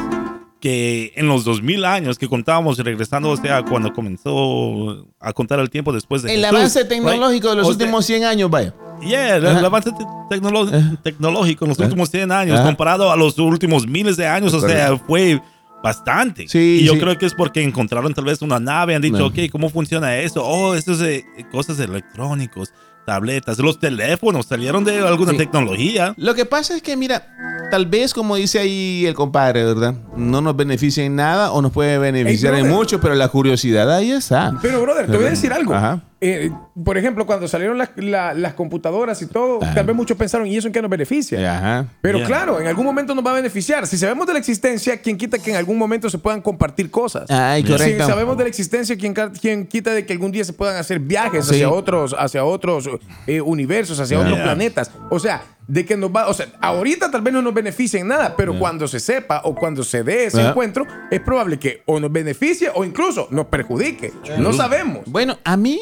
que 0.60 1.14
en 1.16 1.28
los 1.28 1.44
2000 1.46 1.86
años 1.86 2.18
que 2.18 2.28
contábamos 2.28 2.80
regresando, 2.80 3.30
o 3.30 3.38
sea, 3.38 3.62
cuando 3.64 3.94
comenzó 3.94 5.06
a 5.20 5.32
contar 5.34 5.60
el 5.60 5.70
tiempo 5.70 5.94
después 5.94 6.24
de 6.24 6.34
El 6.34 6.40
Jesús, 6.42 6.56
avance 6.56 6.80
right? 6.80 6.90
tecnológico 6.90 7.50
de 7.52 7.56
los 7.58 7.68
O 7.68 7.70
sea, 7.70 7.78
últimos 7.78 8.06
100 8.06 8.24
años, 8.24 8.50
vaya. 8.50 8.74
Yeah, 9.02 9.36
el, 9.38 9.46
avance 9.66 9.92
tecnolo- 10.30 10.98
tecnológico 11.04 11.66
en 11.66 11.70
los 11.70 11.80
últimos 11.80 12.10
100 12.10 12.32
años, 12.32 12.56
Ajá. 12.60 12.66
comparado 12.68 13.12
a 13.12 13.16
los 13.16 13.38
últimos 13.40 13.88
miles 13.88 14.18
de 14.18 14.28
años, 14.28 14.54
o 14.54 14.60
sea, 14.60 14.98
fue 14.98 15.42
bastante. 15.84 16.48
Sí, 16.48 16.80
y 16.82 16.86
yo 16.86 16.94
sí. 16.94 17.00
creo 17.00 17.18
que 17.18 17.26
es 17.26 17.34
porque 17.34 17.64
encontraron 17.64 18.14
tal 18.14 18.26
vez 18.26 18.42
una 18.42 18.60
nave, 18.60 18.96
han 18.96 19.02
dicho, 19.02 19.20
No. 19.20 19.26
ok, 19.28 19.36
¿cómo 19.52 19.70
funciona 19.70 20.18
eso? 20.18 20.44
Oh, 20.44 20.74
esto 20.76 20.94
es 20.94 21.00
de 21.00 21.24
cosas 21.52 21.80
electrónicos, 21.80 22.74
tabletas, 23.06 23.58
los 23.60 23.80
teléfonos 23.80 24.48
salieron 24.48 24.84
de 24.84 24.98
alguna 25.00 25.32
Sí. 25.32 25.38
tecnología. 25.38 26.14
Lo 26.18 26.34
que 26.36 26.46
pasa 26.46 26.76
es 26.76 26.82
que, 26.82 26.98
mira, 26.98 27.26
tal 27.72 27.86
vez, 27.86 28.14
como 28.14 28.36
dice 28.36 28.60
ahí 28.60 29.06
el 29.06 29.14
compadre, 29.14 29.64
¿verdad? 29.64 29.94
No 30.18 30.42
nos 30.42 30.56
beneficia 30.58 31.06
en 31.06 31.16
nada 31.16 31.52
o 31.52 31.62
nos 31.62 31.72
puede 31.72 31.98
beneficiar 32.00 32.56
Ey, 32.56 32.62
en 32.62 32.70
mucho, 32.70 33.00
pero 33.00 33.16
la 33.16 33.30
curiosidad 33.30 33.90
ahí 33.96 34.12
está. 34.12 34.54
Pero, 34.62 34.82
brother, 34.82 35.06
te 35.10 35.16
voy 35.16 35.28
a 35.28 35.30
decir 35.30 35.54
algo. 35.54 35.74
Ajá. 35.74 36.02
Eh, 36.20 36.50
por 36.84 36.98
ejemplo, 36.98 37.28
cuando 37.28 37.48
salieron 37.48 37.78
las, 37.78 37.90
la- 37.96 38.34
las 38.34 38.54
computadoras 38.56 39.22
y 39.22 39.28
todo, 39.28 39.60
tal 39.60 39.86
vez 39.86 39.96
muchos 39.96 40.18
pensaron, 40.18 40.48
¿y 40.48 40.58
eso 40.58 40.66
en 40.68 40.74
qué 40.74 40.82
nos 40.82 40.90
beneficia? 40.90 41.58
Ajá. 41.58 41.86
Pero 42.02 42.18
Yeah. 42.18 42.28
claro, 42.28 42.60
en 42.60 42.66
algún 42.68 42.86
momento 42.86 43.14
nos 43.14 43.24
va 43.24 43.32
a 43.32 43.36
beneficiar. 43.36 43.86
Si 43.86 43.98
sabemos 43.98 44.26
de 44.26 44.34
la 44.34 44.40
existencia, 44.40 44.98
¿quién 45.00 45.16
quita 45.18 45.38
que 45.38 45.52
en 45.52 45.58
algún 45.58 45.78
momento 45.78 46.10
se 46.10 46.18
puedan 46.18 46.42
compartir 46.42 46.90
cosas? 46.90 47.30
Ay, 47.30 47.64
Si 47.64 47.98
sabemos 48.00 48.36
de 48.38 48.44
la 48.46 48.50
existencia, 48.50 48.98
¿quién, 48.98 49.14
ca- 49.14 49.32
quién 49.32 49.68
quita 49.68 49.92
de 49.94 50.06
que 50.08 50.14
algún 50.14 50.32
día 50.32 50.44
se 50.44 50.54
puedan 50.54 50.78
hacer 50.78 51.00
viajes 51.00 51.46
Sí. 51.46 51.56
hacia 51.56 51.70
otros, 51.70 52.16
hacia 52.18 52.44
otros 52.44 52.90
eh, 53.28 53.40
universos, 53.42 54.00
hacia 54.00 54.18
otros 54.20 54.34
Yeah. 54.36 54.44
planetas? 54.44 54.92
O 55.12 55.20
sea, 55.20 55.44
de 55.68 55.86
que 55.86 55.98
nos 55.98 56.10
va, 56.12 56.28
o 56.28 56.34
sea, 56.34 56.48
ahorita 56.62 57.12
tal 57.12 57.22
vez 57.22 57.34
no 57.34 57.42
nos 57.42 57.54
beneficie 57.54 58.00
en 58.00 58.08
nada, 58.08 58.36
pero 58.38 58.58
cuando 58.58 58.88
se 58.88 59.00
sepa 59.02 59.42
o 59.44 59.54
cuando 59.54 59.84
se 59.84 60.04
dé 60.04 60.26
ese 60.26 60.38
Yeah. 60.38 60.50
encuentro, 60.52 60.86
es 61.12 61.20
probable 61.20 61.60
que 61.60 61.84
o 61.86 62.00
nos 62.00 62.12
beneficie 62.12 62.72
o 62.74 62.86
incluso 62.86 63.28
nos 63.32 63.48
perjudique. 63.48 64.14
No 64.38 64.54
sabemos. 64.54 65.02
Bueno, 65.08 65.38
a 65.44 65.58
mí, 65.58 65.80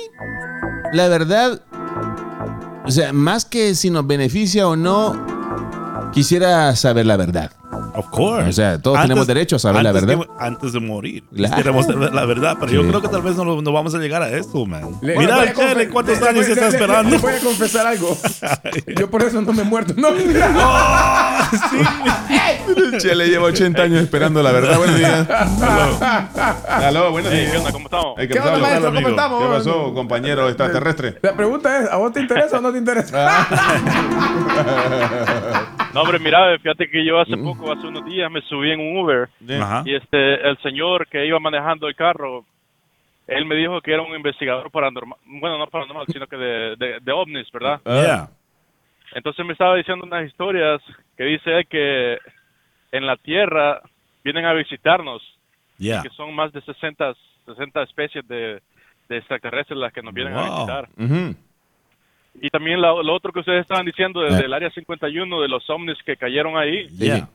la 0.91 1.07
verdad, 1.07 1.61
o 2.83 2.89
sea, 2.91 3.13
más 3.13 3.45
que 3.45 3.75
si 3.75 3.89
nos 3.91 4.07
beneficia 4.07 4.67
o 4.67 4.75
no, 4.75 5.15
quisiera 6.13 6.75
saber 6.75 7.05
la 7.05 7.17
verdad. 7.17 7.51
Of 7.97 8.09
course. 8.09 8.49
O 8.49 8.51
sea, 8.51 8.81
todos 8.81 8.99
tenemos 9.01 9.25
derecho 9.27 9.55
a 9.55 9.59
saber 9.59 9.83
la 9.83 9.89
antes 9.91 10.05
verdad. 10.05 10.23
que- 10.25 10.31
antes 10.39 10.73
de 10.73 10.79
morir. 10.79 11.23
Claro. 11.35 11.55
Quisiéramos 11.55 11.85
saber 11.85 12.13
la 12.13 12.25
verdad, 12.25 12.55
pero 12.59 12.69
Sí. 12.69 12.75
yo 12.75 12.87
creo 12.87 13.01
que 13.01 13.07
tal 13.07 13.21
vez 13.21 13.35
no, 13.35 13.61
no 13.61 13.71
vamos 13.71 13.93
a 13.95 13.99
llegar 13.99 14.21
a 14.21 14.29
eso, 14.29 14.65
man. 14.65 14.97
Le- 15.01 15.17
Mira, 15.17 15.43
le 15.45 15.53
Chele, 15.53 15.89
¿cuántos 15.89 16.19
le- 16.19 16.27
años 16.29 16.45
le- 16.47 16.53
está 16.53 16.65
le- 16.65 16.71
le- 16.71 16.77
esperando? 16.77 17.09
Le 17.11 17.17
voy 17.17 17.33
a 17.33 17.39
confesar 17.39 17.87
algo. 17.87 18.17
Yo 18.97 19.09
por 19.09 19.23
eso 19.23 19.41
no 19.41 19.53
me 19.53 19.61
he 19.61 19.65
muerto. 19.65 19.93
No, 19.97 20.09
Chele 22.99 23.27
lleva 23.27 23.45
80 23.45 23.81
años 23.81 24.01
esperando 24.01 24.41
la 24.43 24.51
verdad. 24.51 24.77
Buenos 24.77 24.97
días. 24.97 25.27
Aló, 26.67 27.11
buenos 27.11 27.31
días. 27.31 27.51
¿Qué 27.51 27.57
onda? 27.57 27.71
¿Cómo 27.71 27.85
estamos? 27.85 28.15
Hey, 28.17 28.27
¿Qué 28.31 28.39
onda, 28.39 28.51
pasó? 28.51 28.61
maestro? 28.63 28.93
¿Cómo 28.93 29.07
estamos? 29.09 29.43
¿Qué 29.43 29.49
pasó, 29.49 29.93
compañero 29.93 30.47
extraterrestre? 30.49 31.17
La 31.21 31.35
pregunta 31.35 31.79
es, 31.79 31.91
¿a 31.91 31.97
vos 31.97 32.11
te 32.13 32.19
interesa 32.21 32.57
o 32.57 32.61
no 32.61 32.71
te 32.71 32.77
interesa? 32.79 33.47
No, 35.95 36.01
hombre, 36.01 36.19
mira, 36.19 36.57
fíjate 36.59 36.89
que 36.89 37.03
yo 37.03 37.19
hace 37.19 37.35
poco, 37.37 37.71
hace 37.71 37.87
unos 37.87 38.05
días, 38.05 38.29
me 38.29 38.41
subí 38.41 38.69
en 38.71 38.79
un 38.81 38.97
Uber 38.97 39.29
Ajá. 39.61 39.81
y 39.85 39.95
este, 39.95 40.47
el 40.47 40.57
señor 40.59 41.07
que 41.07 41.25
iba 41.25 41.39
manejando 41.39 41.87
el 41.87 41.95
carro 41.95 42.45
él 43.27 43.45
me 43.45 43.55
dijo 43.55 43.81
que 43.81 43.91
era 43.91 44.03
un 44.03 44.15
investigador 44.15 44.69
paranormal, 44.69 45.17
bueno, 45.25 45.57
no 45.57 45.67
paranormal, 45.67 46.05
sino 46.11 46.27
que 46.27 46.37
de, 46.37 46.75
de, 46.75 46.99
de 47.01 47.11
ovnis, 47.11 47.51
¿verdad? 47.51 47.81
Yeah. 47.85 48.29
Entonces 49.13 49.45
me 49.45 49.53
estaba 49.53 49.75
diciendo 49.75 50.05
unas 50.05 50.27
historias 50.27 50.81
que 51.17 51.23
dice 51.23 51.65
que 51.69 52.19
en 52.91 53.07
la 53.07 53.17
Tierra 53.17 53.81
vienen 54.23 54.45
a 54.45 54.53
visitarnos, 54.53 55.21
Yeah. 55.77 56.03
que 56.03 56.09
son 56.09 56.33
más 56.33 56.53
de 56.53 56.61
60, 56.61 57.13
60 57.47 57.83
especies 57.83 58.25
de, 58.29 58.61
de 59.09 59.17
extraterrestres 59.17 59.77
las 59.77 59.91
que 59.91 60.01
nos 60.01 60.13
vienen 60.13 60.33
a 60.37 60.43
visitar. 60.43 60.89
Ujú. 60.97 61.35
Y 62.41 62.49
también 62.49 62.81
lo, 62.81 63.01
lo 63.01 63.13
otro 63.15 63.31
que 63.31 63.39
ustedes 63.39 63.61
estaban 63.61 63.85
diciendo 63.85 64.21
desde 64.21 64.41
Eh. 64.41 64.45
el 64.45 64.53
área 64.53 64.69
51 64.71 65.41
de 65.41 65.47
los 65.47 65.67
ovnis 65.69 65.97
que 66.03 66.17
cayeron 66.17 66.57
ahí. 66.57 66.87
Yeah. 66.89 67.29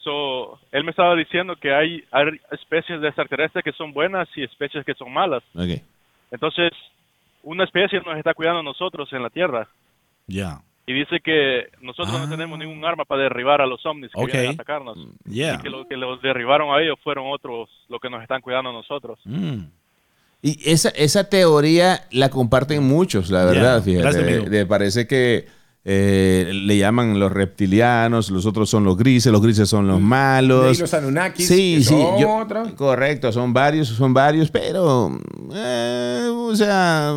So, 0.00 0.58
él 0.72 0.84
me 0.84 0.90
estaba 0.90 1.14
diciendo 1.14 1.56
que 1.56 1.72
hay, 1.72 2.02
hay 2.10 2.26
especies 2.50 3.00
de 3.00 3.08
extraterrestres 3.08 3.64
que 3.64 3.72
son 3.72 3.92
buenas 3.92 4.28
y 4.36 4.42
especies 4.42 4.84
que 4.84 4.94
son 4.94 5.12
malas. 5.12 5.42
Entonces, 6.30 6.72
una 7.42 7.64
especie 7.64 8.00
nos 8.00 8.16
está 8.18 8.34
cuidando 8.34 8.60
a 8.60 8.64
nosotros 8.64 9.12
en 9.12 9.22
la 9.22 9.30
Tierra. 9.30 9.68
Yeah. 10.26 10.60
Y 10.86 10.92
dice 10.94 11.20
que 11.20 11.68
nosotros 11.80 12.14
Ah. 12.16 12.24
no 12.24 12.28
tenemos 12.30 12.58
ningún 12.58 12.84
arma 12.84 13.04
para 13.04 13.22
derribar 13.22 13.60
a 13.60 13.66
los 13.66 13.84
ovnis 13.86 14.10
que 14.12 14.20
Ok. 14.20 14.32
vienen 14.32 14.50
a 14.50 14.52
atacarnos. 14.54 14.98
Yeah. 15.24 15.54
Y 15.54 15.62
que 15.62 15.70
lo 15.70 15.86
que 15.86 15.96
los 15.96 16.20
derribaron 16.20 16.74
a 16.74 16.80
ellos 16.82 16.98
fueron 17.02 17.26
otros 17.30 17.70
los 17.88 18.00
que 18.00 18.10
nos 18.10 18.22
están 18.22 18.40
cuidando 18.40 18.70
a 18.70 18.72
nosotros. 18.72 19.20
Mm. 19.24 19.64
Y 20.44 20.58
esa, 20.68 20.88
esa 20.90 21.24
teoría 21.24 22.04
la 22.10 22.28
comparten 22.28 22.82
muchos, 22.82 23.30
la 23.30 23.44
verdad, 23.44 23.82
Yeah. 23.84 24.02
fíjate. 24.02 24.22
Gracias, 24.24 24.50
de- 24.50 24.66
parece 24.66 25.06
que 25.06 25.46
eh, 25.84 26.50
le 26.52 26.78
llaman 26.78 27.18
los 27.18 27.30
reptilianos, 27.32 28.30
los 28.30 28.44
otros 28.46 28.68
son 28.70 28.84
los 28.84 28.96
grises, 28.96 29.32
los 29.32 29.42
grises 29.42 29.68
son 29.68 29.86
los 29.88 30.00
malos. 30.00 30.76
Y 30.76 30.80
los 30.80 30.94
Anunnakis, 30.94 31.46
Sí, 31.46 31.74
que 31.78 31.82
sí. 31.82 31.88
son 31.88 32.18
yo- 32.20 32.36
otra. 32.36 32.64
correcto, 32.76 33.30
son 33.32 33.52
varios, 33.52 33.88
son 33.88 34.12
varios, 34.14 34.50
pero, 34.50 35.16
eh, 35.54 36.28
o 36.30 36.54
sea, 36.56 37.16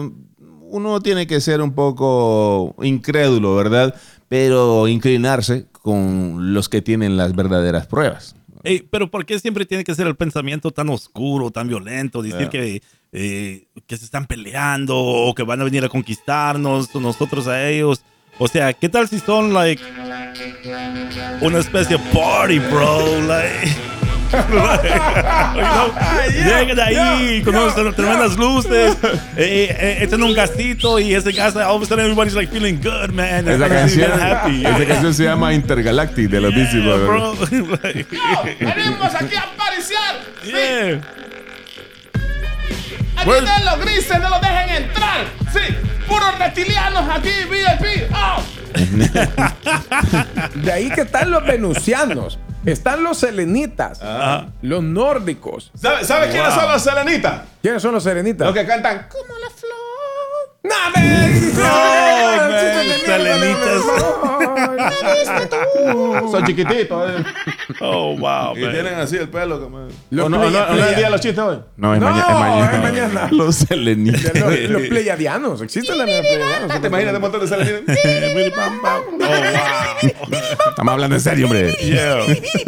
uno 0.69 0.99
tiene 0.99 1.25
que 1.27 1.41
ser 1.41 1.61
un 1.61 1.73
poco 1.73 2.75
incrédulo, 2.83 3.55
¿verdad? 3.55 3.93
Pero 4.27 4.87
inclinarse 4.87 5.65
con 5.71 6.53
los 6.53 6.67
que 6.69 6.81
tienen 6.81 7.17
las 7.17 7.35
verdaderas 7.35 7.85
pruebas. 7.87 8.34
Ey, 8.65 8.85
pero 8.89 9.09
¿por 9.09 9.25
qué 9.25 9.39
siempre 9.39 9.65
tiene 9.65 9.83
que 9.83 9.93
ser 9.95 10.07
el 10.07 10.15
pensamiento 10.15 10.71
tan 10.71 10.89
oscuro, 10.89 11.51
tan 11.51 11.67
violento? 11.67 12.21
Decir 12.21 12.39
Yeah. 12.39 12.49
que, 12.49 12.81
eh, 13.13 13.65
que 13.87 13.97
se 13.97 14.05
están 14.05 14.25
peleando 14.25 14.97
o 14.97 15.33
que 15.35 15.43
van 15.43 15.61
a 15.61 15.63
venir 15.63 15.83
a 15.85 15.89
conquistarnos 15.89 16.93
o 16.95 16.99
nosotros 16.99 17.47
a 17.47 17.67
ellos. 17.69 18.01
O 18.39 18.47
sea, 18.49 18.73
¿qué 18.73 18.89
tal 18.89 19.07
si 19.07 19.19
son, 19.19 19.53
like, 19.53 19.81
una 21.41 21.59
especie 21.59 21.97
de 21.97 22.03
party, 22.11 22.59
bro? 22.59 23.21
Like, 23.21 23.69
Llegan 26.33 26.79
ahí 26.79 27.41
con 27.43 27.55
unas 27.55 27.75
tremendas 27.95 28.37
luces, 28.37 28.97
eh, 29.37 29.75
eh, 29.79 29.97
echan 30.01 30.21
un 30.23 30.33
gasito 30.33 30.99
y 30.99 31.13
ese 31.13 31.31
gas, 31.31 31.55
all 31.55 31.75
of 31.77 31.83
a 31.83 31.85
sudden 31.85 32.01
everybody's 32.05 32.35
like 32.35 32.51
feeling 32.51 32.79
good, 32.81 33.11
man. 33.11 33.47
Esa 33.47 33.69
canción, 33.69 34.11
happy. 34.19 34.65
esa 34.65 34.85
canción 34.85 35.13
se 35.13 35.23
llama 35.23 35.53
Intergalactic 35.53 36.29
de 36.29 36.41
los 36.41 36.53
Beastie 36.53 36.81
Yeah, 36.81 36.95
Boys. 36.97 37.05
bro. 37.07 37.35
Like, 37.83 38.05
¡Venimos 38.59 39.15
aquí 39.15 39.35
a 39.35 39.45
pariciar! 39.57 40.15
yeah. 40.43 41.01
De 43.25 43.65
los 43.65 43.79
grises 43.79 44.19
no 44.21 44.29
los 44.29 44.41
dejen 44.41 44.69
entrar. 44.83 45.25
Sí, 45.51 45.75
puros 46.07 46.37
reptilianos 46.37 47.09
aquí, 47.09 47.29
VIP. 47.49 48.11
¡Oh! 48.13 48.41
De 50.55 50.71
ahí 50.71 50.89
que 50.91 51.01
están 51.01 51.31
los 51.31 51.45
venusianos, 51.45 52.39
están 52.65 53.03
los 53.03 53.17
selenitas, 53.19 54.01
Ajá. 54.01 54.47
los 54.61 54.83
nórdicos. 54.83 55.71
¿Sabe, 55.75 56.03
sabe 56.03 56.29
quiénes 56.29 56.53
son 56.53 56.71
los 56.71 56.81
selenitas? 56.81 57.41
¿Quiénes 57.61 57.81
son 57.81 57.93
los 57.93 58.03
serenitas? 58.03 58.45
Los 58.47 58.55
que 58.55 58.65
cantan. 58.65 59.07
Como. 59.09 59.35
¡No, 60.69 61.01
me! 61.01 61.05
No. 61.55 62.75
Son 66.31 66.45
chiquititos. 66.45 67.11
eh. 67.11 67.23
Oh, 67.81 68.15
wow, 68.17 68.55
Y 68.57 68.61
man. 68.61 68.71
tienen 68.71 68.93
así 68.95 69.17
el 69.17 69.27
pelo. 69.29 69.59
Como... 69.61 69.87
Los 70.09 70.25
¿O 70.25 70.29
no, 70.29 70.37
no- 70.37 70.47
o 70.47 70.49
no 70.49 70.75
es 70.83 70.89
el 70.89 70.95
día 70.95 71.05
de 71.05 71.11
los 71.11 71.21
chistes 71.21 71.43
hoy? 71.43 71.59
No, 71.77 71.93
es, 71.93 71.99
No, 71.99 72.09
maña- 72.09 72.25
es 72.29 72.35
mañana. 72.35 72.71
es 72.71 72.81
mañana. 72.81 73.27
Los 73.31 73.55
selenitas. 73.55 74.33
Los, 74.35 74.59
los 74.69 74.81
pleyadianos, 74.83 75.61
existen 75.61 75.97
los 75.97 76.05
pleyadianos. 76.07 76.81
¿Te 76.81 76.87
imaginas 76.87 77.15
un 77.15 77.21
montón 77.21 77.41
de 77.41 77.47
selenitas? 77.47 77.97
Oh, 78.57 78.71
wow. 78.81 79.19
Estamos 80.69 80.91
hablando 80.93 81.15
en 81.15 81.21
serio, 81.21 81.45
hombre. 81.45 81.73
Yeah. 81.73 82.17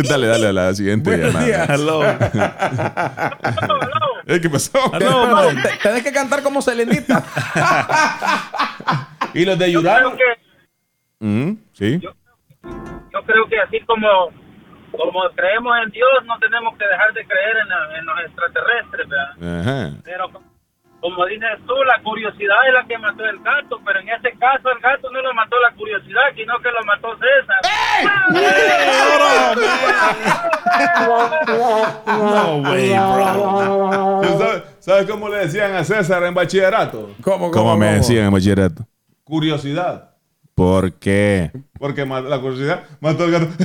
dale, 0.10 0.28
dale 0.28 0.48
a 0.48 0.54
la 0.54 0.74
siguiente 0.74 1.10
Buenos 1.10 1.28
llamada. 1.34 1.46
días. 1.46 1.70
Hello. 1.70 2.04
Eh, 4.28 4.42
¿Qué 4.42 4.50
pasó? 4.50 4.72
Hello, 4.94 5.50
Tenés 5.82 6.04
que 6.04 6.12
cantar 6.12 6.44
como 6.44 6.62
selenita. 6.62 7.24
¿Y 9.34 9.46
los 9.46 9.58
de 9.60 9.72
Yo 9.72 9.80
Yurano? 9.82 10.12
creo 10.16 10.18
que, 10.18 10.48
Mm, 11.20 11.54
Sí. 11.74 12.00
yo 12.00 12.12
creo 13.26 13.48
que 13.48 13.60
así 13.60 13.80
como, 13.88 14.08
como 14.92 15.24
creemos 15.36 15.76
en 15.84 15.90
Dios, 15.92 16.10
no 16.26 16.38
tenemos 16.40 16.78
que 16.78 16.86
dejar 16.88 17.12
de 17.14 17.26
creer 17.26 17.58
en, 17.58 17.70
la- 17.70 17.98
en 17.98 18.06
los 18.06 18.20
extraterrestres, 18.20 19.08
¿verdad? 19.10 19.62
Ajá. 19.62 19.98
Pero 20.04 20.30
como 21.00 21.26
dices 21.26 21.50
tú, 21.66 21.74
la 21.86 22.00
curiosidad 22.04 22.56
es 22.68 22.74
la 22.74 22.84
que 22.86 22.98
mató 23.00 23.24
el 23.26 23.40
gato, 23.40 23.80
pero 23.86 24.00
en 24.00 24.10
este 24.10 24.32
caso 24.38 24.70
el 24.72 24.80
gato 24.80 25.10
no 25.12 25.22
lo 25.22 25.34
mató 25.34 25.56
la 25.60 25.72
curiosidad, 25.76 26.22
sino 26.36 26.58
que 26.60 26.70
lo 26.72 26.84
mató 26.86 27.16
César. 27.18 27.62
No 32.08 32.62
way, 32.62 32.90
bro. 32.94 34.22
¿Tú 34.88 34.94
¿Sabes, 34.94 35.10
cómo 35.10 35.28
le 35.28 35.40
decían 35.40 35.76
a 35.76 35.84
César 35.84 36.24
en 36.24 36.34
bachillerato? 36.34 37.14
¿Cómo, 37.22 37.38
cómo, 37.38 37.52
¿Cómo 37.52 37.76
me 37.76 37.96
decían 37.96 38.28
en 38.28 38.32
bachillerato? 38.32 38.88
Curiosidad. 39.26 40.12
¿Por 40.56 40.94
qué? 40.94 41.52
Porque 41.78 42.06
la 42.06 42.40
curiosidad 42.40 42.84
mató 43.02 43.26
al 43.26 43.32
gato. 43.32 43.48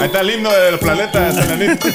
Ahí 0.00 0.06
está 0.06 0.20
el 0.20 0.30
himno 0.34 0.50
del 0.50 0.78
planeta 0.78 1.18
de 1.18 1.32
Selenita. 1.32 1.88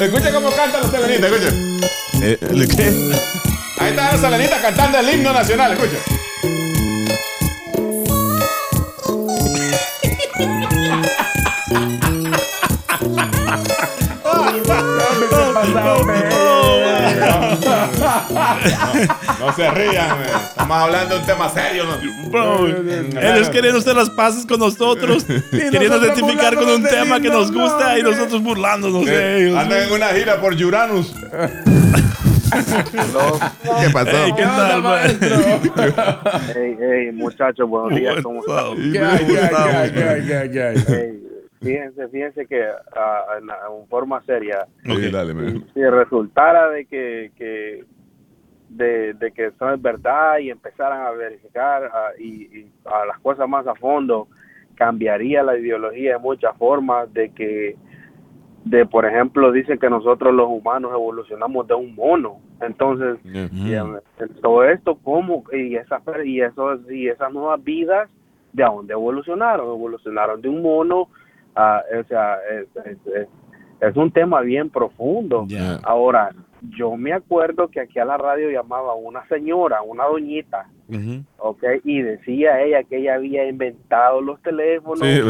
escucha 0.00 0.32
cómo 0.32 0.50
cantan 0.50 0.82
los 0.82 0.90
selenitas, 0.90 1.30
escucha. 1.30 1.54
Eh, 2.24 2.38
¿de 2.40 2.66
qué? 2.66 2.92
Ahí 3.78 3.90
está 3.90 4.10
la 4.10 4.18
selenita 4.18 4.60
cantando 4.60 4.98
el 4.98 5.14
himno 5.14 5.32
nacional, 5.32 5.74
escucha. 5.74 5.98
No 19.40 19.52
se 19.52 19.70
rían, 19.70 20.18
eh. 20.22 20.26
estamos 20.48 20.76
hablando 20.76 21.14
de 21.14 21.20
un 21.20 21.26
tema 21.26 21.48
serio. 21.50 21.84
¿no? 21.84 22.30
Bro, 22.30 22.66
ellos 22.68 23.50
queriendo 23.50 23.78
hacer 23.78 23.94
las 23.96 24.10
paces 24.10 24.46
con 24.46 24.58
nosotros, 24.60 25.24
queriendo 25.50 25.98
identificar 25.98 26.54
con 26.54 26.68
un 26.68 26.82
tema 26.82 27.20
que 27.20 27.28
nos 27.28 27.52
gusta 27.52 27.98
y 27.98 28.02
no, 28.02 28.10
nosotros 28.10 28.42
burlándonos 28.42 29.04
de 29.04 29.12
Eh, 29.14 29.42
ellos. 29.46 29.56
Andan 29.58 29.82
en 29.82 29.92
una 29.92 30.06
gira 30.08 30.40
por 30.40 30.54
Uranus. 30.54 31.14
¿Qué 32.54 33.90
pasó? 33.92 34.10
Hey, 34.12 34.32
¿qué 34.36 34.42
tal, 34.44 34.82
man? 34.82 35.00
Hey, 36.54 36.76
hey, 36.80 37.10
muchachos, 37.12 37.68
buenos 37.68 37.98
días. 37.98 38.16
¿Cómo 38.22 38.40
están? 38.40 38.76
fíjense, 41.62 42.08
fíjense 42.08 42.46
que 42.46 42.62
ah, 42.96 43.22
en, 43.38 43.44
en 43.48 43.88
forma 43.88 44.22
seria, 44.26 44.66
Sí, 44.84 45.10
dale, 45.10 45.34
man. 45.34 45.64
si 45.74 45.82
resultara 45.82 46.68
de 46.70 46.84
que, 46.86 47.32
que 47.36 47.84
de, 48.76 49.14
de 49.14 49.32
que 49.32 49.46
eso 49.46 49.70
es 49.72 49.80
verdad 49.80 50.38
y 50.38 50.50
empezaran 50.50 51.02
a 51.06 51.10
verificar 51.10 51.90
y, 52.18 52.44
y 52.58 52.72
a 52.84 53.06
las 53.06 53.18
cosas 53.20 53.48
más 53.48 53.66
a 53.66 53.74
fondo, 53.74 54.28
cambiaría 54.74 55.42
la 55.42 55.56
ideología 55.56 56.14
de 56.14 56.18
muchas 56.18 56.56
formas, 56.56 57.12
de 57.12 57.30
que, 57.30 57.76
de 58.64 58.86
por 58.86 59.04
ejemplo, 59.06 59.52
dicen 59.52 59.78
que 59.78 59.88
nosotros 59.90 60.34
los 60.34 60.48
humanos 60.48 60.90
evolucionamos 60.92 61.66
de 61.68 61.74
un 61.74 61.94
mono. 61.94 62.38
Entonces, 62.60 63.18
y, 63.24 63.74
todo 64.40 64.64
esto 64.64 64.96
cómo 65.02 65.44
y 65.52 65.76
esas 65.76 66.02
y 66.24 66.40
esos 66.40 66.80
y 66.90 67.08
esas 67.08 67.32
nuevas 67.32 67.62
vidas 67.62 68.08
de 68.52 68.62
dónde 68.64 68.92
evolucionaron 68.92 69.66
evolucionaron 69.68 70.40
de 70.40 70.48
un 70.48 70.62
mono 70.62 71.08
a 71.56 71.82
o 72.00 72.04
sea 72.04 72.36
es, 72.50 72.68
es- 72.86 73.06
es- 73.14 73.28
es 73.80 73.96
un 73.96 74.10
tema 74.12 74.40
bien 74.42 74.70
profundo 74.70 75.44
Yeah. 75.48 75.80
ahora 75.82 76.30
yo 76.70 76.96
me 76.96 77.12
acuerdo 77.12 77.68
que 77.68 77.80
aquí 77.80 77.98
a 77.98 78.04
la 78.04 78.16
radio 78.16 78.50
llamaba 78.50 78.94
una 78.94 79.26
señora 79.28 79.82
una 79.82 80.04
doñita 80.04 80.66
Ujú. 80.88 81.24
¿ok? 81.38 81.64
y 81.84 82.02
decía 82.02 82.62
ella 82.62 82.82
que 82.84 82.98
ella 82.98 83.14
había 83.14 83.46
inventado 83.46 84.20
los 84.20 84.40
teléfonos 84.42 85.00
Sí, 85.00 85.20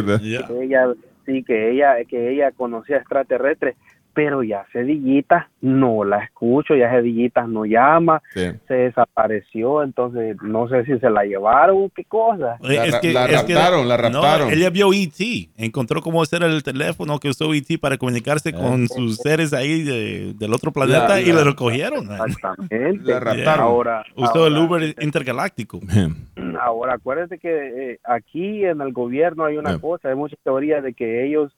que 0.47 0.63
ella 0.63 0.93
sí 1.25 1.43
que 1.43 1.71
ella 1.71 2.03
que 2.05 2.29
ella 2.31 2.51
conocía 2.51 2.97
extraterrestres 2.97 3.75
pero 4.15 4.41
ya 4.41 4.65
Cedillitas 4.73 5.45
no 5.61 6.03
la 6.03 6.23
escucho, 6.23 6.73
ya 6.75 6.89
Cedillitas 6.89 7.47
no 7.47 7.65
llama, 7.65 8.21
Sí. 8.33 8.45
se 8.67 8.73
desapareció, 8.73 9.83
entonces 9.83 10.37
no 10.41 10.67
sé 10.69 10.85
si 10.85 10.97
se 10.99 11.09
la 11.09 11.23
llevaron, 11.25 11.89
qué 11.95 12.05
cosa. 12.05 12.55
Eh, 12.63 12.75
La 12.77 12.85
es 12.85 12.95
que- 12.99 13.13
la 13.13 13.25
es 13.25 13.43
que- 13.43 13.53
raptaron, 13.53 13.87
la 13.87 13.97
no, 13.97 14.03
raptaron. 14.21 14.49
ella 14.51 14.69
vio 14.69 14.91
E.T. 14.93 15.49
Encontró 15.57 16.01
cómo 16.01 16.21
hacer 16.21 16.41
el 16.43 16.63
teléfono 16.63 17.19
que 17.19 17.29
usó 17.29 17.53
E.T. 17.53 17.77
para 17.77 17.97
comunicarse 17.97 18.53
con 18.53 18.87
sus 18.87 19.17
seres 19.17 19.53
ahí 19.53 19.83
de- 19.83 20.33
del 20.33 20.53
otro 20.53 20.71
planeta 20.71 21.09
La- 21.09 21.21
y 21.21 21.25
la- 21.27 21.35
lo 21.35 21.43
recogieron. 21.43 22.07
Exactamente. 22.25 23.11
La 23.11 23.19
raptaron. 23.19 23.65
Ahora, 23.65 24.03
Usó 24.15 24.47
el 24.47 24.57
Uber 24.57 24.95
intergaláctico. 25.01 25.79
Ahora, 26.61 26.93
acuérdate 26.93 27.37
que 27.37 27.49
eh, 27.93 27.99
aquí 28.05 28.63
en 28.63 28.79
el 28.81 28.93
gobierno 28.93 29.43
hay 29.45 29.57
una 29.57 29.77
cosa, 29.79 30.09
hay 30.09 30.15
muchas 30.15 30.39
teorías 30.43 30.83
de 30.83 30.93
que 30.93 31.25
ellos 31.25 31.51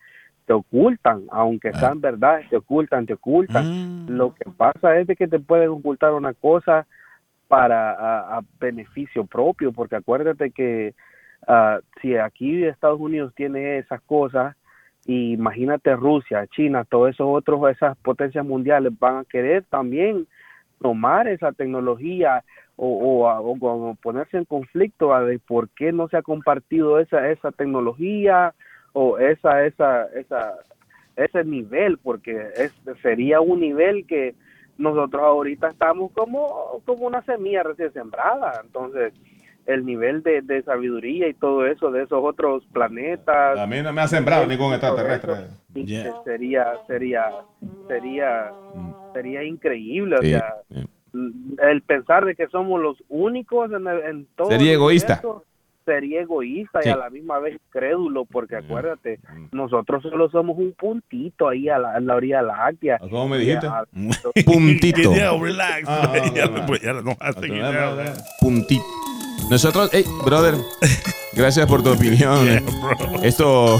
te 0.48 0.54
ocultan, 0.54 1.24
aunque 1.30 1.74
sean 1.74 2.00
verdad, 2.00 2.40
te 2.50 2.56
ocultan, 2.56 3.06
te 3.06 3.14
ocultan. 3.14 4.06
Mm. 4.06 4.10
Lo 4.12 4.34
que 4.34 4.50
pasa 4.50 4.98
es 4.98 5.06
de 5.06 5.18
que 5.18 5.28
te 5.28 5.40
pueden 5.40 5.70
ocultar 5.70 6.14
una 6.14 6.34
cosa 6.34 6.88
para 7.50 7.92
a, 7.92 8.38
a 8.38 8.42
beneficio 8.58 9.26
propio, 9.26 9.74
porque 9.74 9.98
acuérdate 9.98 10.52
que 10.52 10.96
ah, 11.48 11.80
si 12.02 12.16
aquí 12.16 12.64
Estados 12.64 13.00
Unidos 13.00 13.34
tiene 13.36 13.78
esas 13.78 14.02
cosas, 14.04 14.56
y 15.06 15.34
imagínate 15.34 15.94
Rusia, 15.98 16.48
China, 16.48 16.86
todos 16.86 17.10
esos 17.10 17.28
otros, 17.30 17.70
esas 17.70 17.98
potencias 17.98 18.46
mundiales 18.46 18.98
van 18.98 19.18
a 19.18 19.26
querer 19.26 19.66
también 19.70 20.28
tomar 20.82 21.28
esa 21.28 21.52
tecnología 21.52 22.44
o, 22.78 22.88
o, 22.88 23.52
o 23.52 23.60
como 23.60 23.96
ponerse 23.96 24.38
en 24.38 24.46
conflicto 24.46 25.14
a 25.14 25.24
de 25.24 25.40
por 25.40 25.68
qué 25.70 25.92
no 25.92 26.08
se 26.08 26.16
ha 26.16 26.22
compartido 26.22 27.00
esa 27.00 27.30
esa 27.30 27.52
tecnología 27.52 28.54
o 29.00 29.20
esa 29.20 29.64
esa 29.66 30.06
esa 30.16 30.56
ese 31.16 31.44
nivel 31.44 32.00
porque 32.00 32.36
es 32.56 32.74
sería 33.04 33.42
un 33.42 33.60
nivel 33.60 34.08
que 34.08 34.34
nosotros 34.80 35.22
ahorita 35.22 35.70
estamos 35.70 36.12
como 36.14 36.82
como 36.86 37.06
una 37.06 37.22
semilla 37.24 37.62
recién 37.64 37.94
sembrada 37.94 38.60
entonces 38.64 39.14
el 39.68 39.86
nivel 39.86 40.24
de, 40.24 40.42
de 40.42 40.64
sabiduría 40.64 41.28
y 41.28 41.34
todo 41.36 41.66
eso 41.68 41.92
de 41.92 42.04
esos 42.04 42.24
otros 42.24 42.66
planetas 42.74 43.60
A 43.60 43.68
mí 43.68 43.82
no 43.84 43.92
me 43.94 44.02
ha 44.02 44.08
sembrado 44.08 44.48
ningún 44.48 44.68
todo 44.80 44.98
extraterrestre. 44.98 45.34
eso, 45.34 45.64
Yeah. 45.76 46.22
sería 46.24 46.66
sería 46.88 47.26
sería 47.88 48.52
sería 49.14 49.44
increíble 49.44 50.16
o 50.18 50.22
sea 50.24 50.56
el 51.72 51.82
pensar 51.84 52.26
de 52.26 52.36
que 52.36 52.48
somos 52.48 52.82
los 52.82 52.98
únicos 53.10 53.72
en, 53.72 53.86
el- 53.88 54.04
en 54.04 54.28
todo 54.36 54.50
Sería 54.52 54.74
egoísta. 54.74 55.22
Sería 55.88 56.21
egoísta 56.21 56.82
Sí. 56.84 56.89
y 56.89 56.91
a 56.91 56.97
la 56.97 57.10
misma 57.10 57.39
vez 57.39 57.58
crédulo 57.69 58.26
porque 58.26 58.58
acuérdate 58.58 59.19
nosotros 59.54 60.04
solo 60.04 60.30
somos 60.30 60.58
un 60.58 60.73
puntito 60.73 61.47
ahí 61.47 61.69
a 61.69 61.80
la, 61.80 61.93
a 61.93 62.00
la 62.02 62.15
orilla 62.15 62.41
láctea 62.41 63.00
¿Cómo 63.00 63.30
me 63.30 63.38
dijiste? 63.38 63.67
Puntito. 64.45 65.13
Ah, 65.13 65.32
ah, 65.88 66.13
ah. 67.21 68.13
Puntito. 68.41 68.84
Nosotros, 69.50 69.89
hey, 69.93 70.04
brother, 70.26 70.56
gracias 71.34 71.65
por 71.67 71.82
tu 71.84 71.91
opinión. 71.93 72.45
Yeah, 72.47 72.62
bro. 72.62 73.23
Esto. 73.23 73.80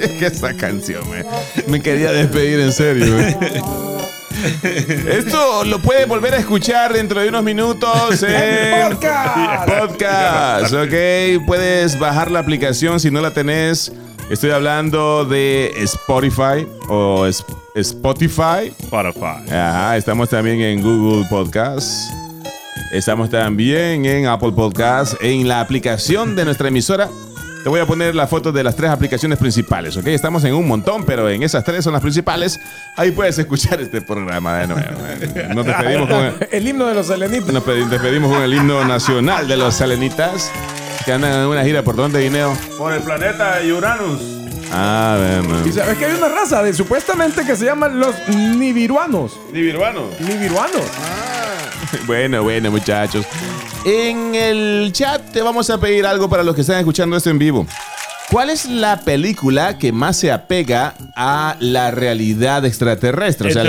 es 0.00 0.10
que 0.12 0.26
esa 0.26 0.56
canción, 0.56 1.02
me, 1.10 1.24
me 1.70 1.82
quería 1.82 2.12
despedir 2.12 2.60
en 2.60 2.72
serio. 2.72 3.06
Esto 4.62 5.64
lo 5.64 5.80
puedes 5.80 6.06
volver 6.08 6.34
a 6.34 6.38
escuchar 6.38 6.92
dentro 6.92 7.20
de 7.20 7.28
unos 7.28 7.42
minutos 7.42 8.22
en 8.26 8.90
podcast. 8.90 9.68
podcast. 9.68 10.72
Ok, 10.74 11.46
puedes 11.46 11.98
bajar 11.98 12.30
la 12.30 12.38
aplicación 12.38 13.00
si 13.00 13.10
no 13.10 13.20
la 13.20 13.32
tenés. 13.32 13.92
Estoy 14.30 14.50
hablando 14.50 15.24
de 15.24 15.72
Spotify 15.78 16.66
o 16.88 17.26
Spotify. 17.26 18.72
Spotify. 18.80 19.50
Ajá, 19.50 19.96
estamos 19.96 20.28
también 20.28 20.60
en 20.60 20.82
Google 20.82 21.26
Podcast. 21.28 22.10
Estamos 22.92 23.30
también 23.30 24.04
en 24.06 24.26
Apple 24.26 24.52
Podcast, 24.52 25.14
en 25.20 25.46
la 25.46 25.60
aplicación 25.60 26.34
de 26.34 26.44
nuestra 26.44 26.68
emisora. 26.68 27.08
Te 27.62 27.68
voy 27.68 27.78
a 27.80 27.84
poner 27.86 28.14
la 28.14 28.26
foto 28.26 28.52
de 28.52 28.64
las 28.64 28.74
tres 28.74 28.90
aplicaciones 28.90 29.38
principales, 29.38 29.94
¿ok? 29.96 30.06
Estamos 30.06 30.42
en 30.44 30.54
un 30.54 30.66
montón, 30.66 31.04
pero 31.04 31.28
en 31.28 31.42
esas 31.42 31.62
tres 31.62 31.84
son 31.84 31.92
las 31.92 32.00
principales. 32.00 32.58
Ahí 32.96 33.10
puedes 33.10 33.38
escuchar 33.38 33.78
este 33.82 34.00
programa 34.00 34.58
de 34.60 34.66
nuevo. 34.68 34.90
Nos 35.54 35.66
despedimos 35.66 36.08
con 36.08 36.24
el, 36.24 36.34
El 36.52 36.66
himno 36.68 36.86
de 36.86 36.94
los 36.94 37.06
selenitos. 37.06 37.52
nos 37.52 37.62
pedi- 37.62 37.86
despedimos 37.86 38.32
con 38.32 38.42
el 38.42 38.54
himno 38.54 38.82
nacional 38.86 39.46
de 39.46 39.58
los 39.58 39.74
salenitas, 39.74 40.50
que 41.04 41.12
andan 41.12 41.32
en 41.34 41.46
una 41.48 41.62
gira 41.62 41.82
por 41.82 41.96
donde, 41.96 42.22
Guineo. 42.22 42.56
Por 42.78 42.94
el 42.94 43.02
planeta 43.02 43.58
Uranus. 43.76 44.20
Ah, 44.72 45.18
bueno. 45.42 45.66
Y 45.66 45.72
sabes 45.72 45.98
que 45.98 46.06
hay 46.06 46.14
una 46.14 46.28
raza 46.28 46.62
de 46.62 46.72
supuestamente 46.72 47.44
que 47.44 47.56
se 47.56 47.66
llaman 47.66 48.00
los 48.00 48.14
nibiruanos. 48.28 49.38
Nibiruano. 49.52 50.04
Nibiruanos. 50.20 50.80
Bueno, 52.06 52.44
bueno, 52.44 52.70
muchachos. 52.70 53.26
En 53.84 54.34
el 54.34 54.92
chat 54.92 55.32
te 55.32 55.40
vamos 55.40 55.70
a 55.70 55.80
pedir 55.80 56.04
algo 56.04 56.28
para 56.28 56.42
los 56.42 56.54
que 56.54 56.60
están 56.60 56.78
escuchando 56.78 57.16
esto 57.16 57.30
en 57.30 57.38
vivo. 57.38 57.66
¿Cuál 58.30 58.50
es 58.50 58.66
la 58.66 59.00
película 59.00 59.78
que 59.78 59.90
más 59.90 60.18
se 60.18 60.30
apega 60.30 60.94
a 61.16 61.56
la 61.60 61.90
realidad 61.90 62.64
extraterrestre? 62.64 63.48
O 63.48 63.52
sea, 63.52 63.64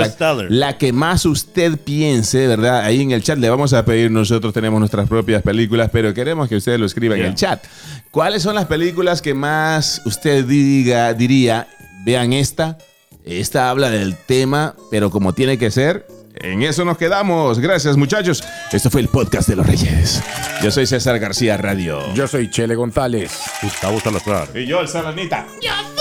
la, 0.48 0.78
que 0.78 0.92
más 0.92 1.24
usted 1.24 1.78
piense, 1.78 2.46
¿verdad? 2.46 2.82
Ahí 2.82 3.00
en 3.00 3.10
el 3.10 3.22
chat 3.22 3.38
le 3.38 3.48
vamos 3.48 3.72
a 3.72 3.84
pedir, 3.84 4.10
nosotros 4.10 4.52
tenemos 4.52 4.78
nuestras 4.78 5.08
propias 5.08 5.42
películas, 5.42 5.88
pero 5.90 6.14
queremos 6.14 6.48
que 6.48 6.56
usted 6.56 6.78
lo 6.78 6.86
escriba 6.86 7.16
en 7.16 7.24
el 7.24 7.34
chat. 7.34 7.64
¿Cuáles 8.10 8.42
son 8.42 8.54
las 8.54 8.66
películas 8.66 9.22
que 9.22 9.34
más 9.34 10.02
usted 10.04 10.44
diga, 10.44 11.14
diría, 11.14 11.66
vean 12.04 12.32
esta? 12.32 12.76
Esta 13.24 13.70
habla 13.70 13.90
del 13.90 14.14
tema, 14.14 14.76
pero 14.90 15.10
como 15.10 15.32
tiene 15.32 15.58
que 15.58 15.70
ser, 15.70 16.06
en 16.42 16.62
eso 16.62 16.84
nos 16.84 16.98
quedamos. 16.98 17.58
Gracias, 17.58 17.96
muchachos. 17.96 18.44
Esto 18.70 18.90
fue 18.90 19.00
el 19.00 19.08
podcast 19.08 19.48
de 19.48 19.56
los 19.56 19.66
Reyes. 19.66 20.22
Yo 20.62 20.70
soy 20.70 20.86
César 20.86 21.18
García 21.18 21.56
Radio. 21.56 22.12
Yo 22.14 22.26
soy 22.26 22.50
Chele 22.50 22.74
González. 22.74 23.32
Gustavo 23.62 24.00
Salazar. 24.00 24.48
Y 24.54 24.66
yo, 24.66 24.80
el 24.80 24.88
Salanita. 24.88 25.46
Llévenos 25.60 25.92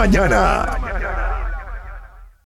mañana. 0.00 0.89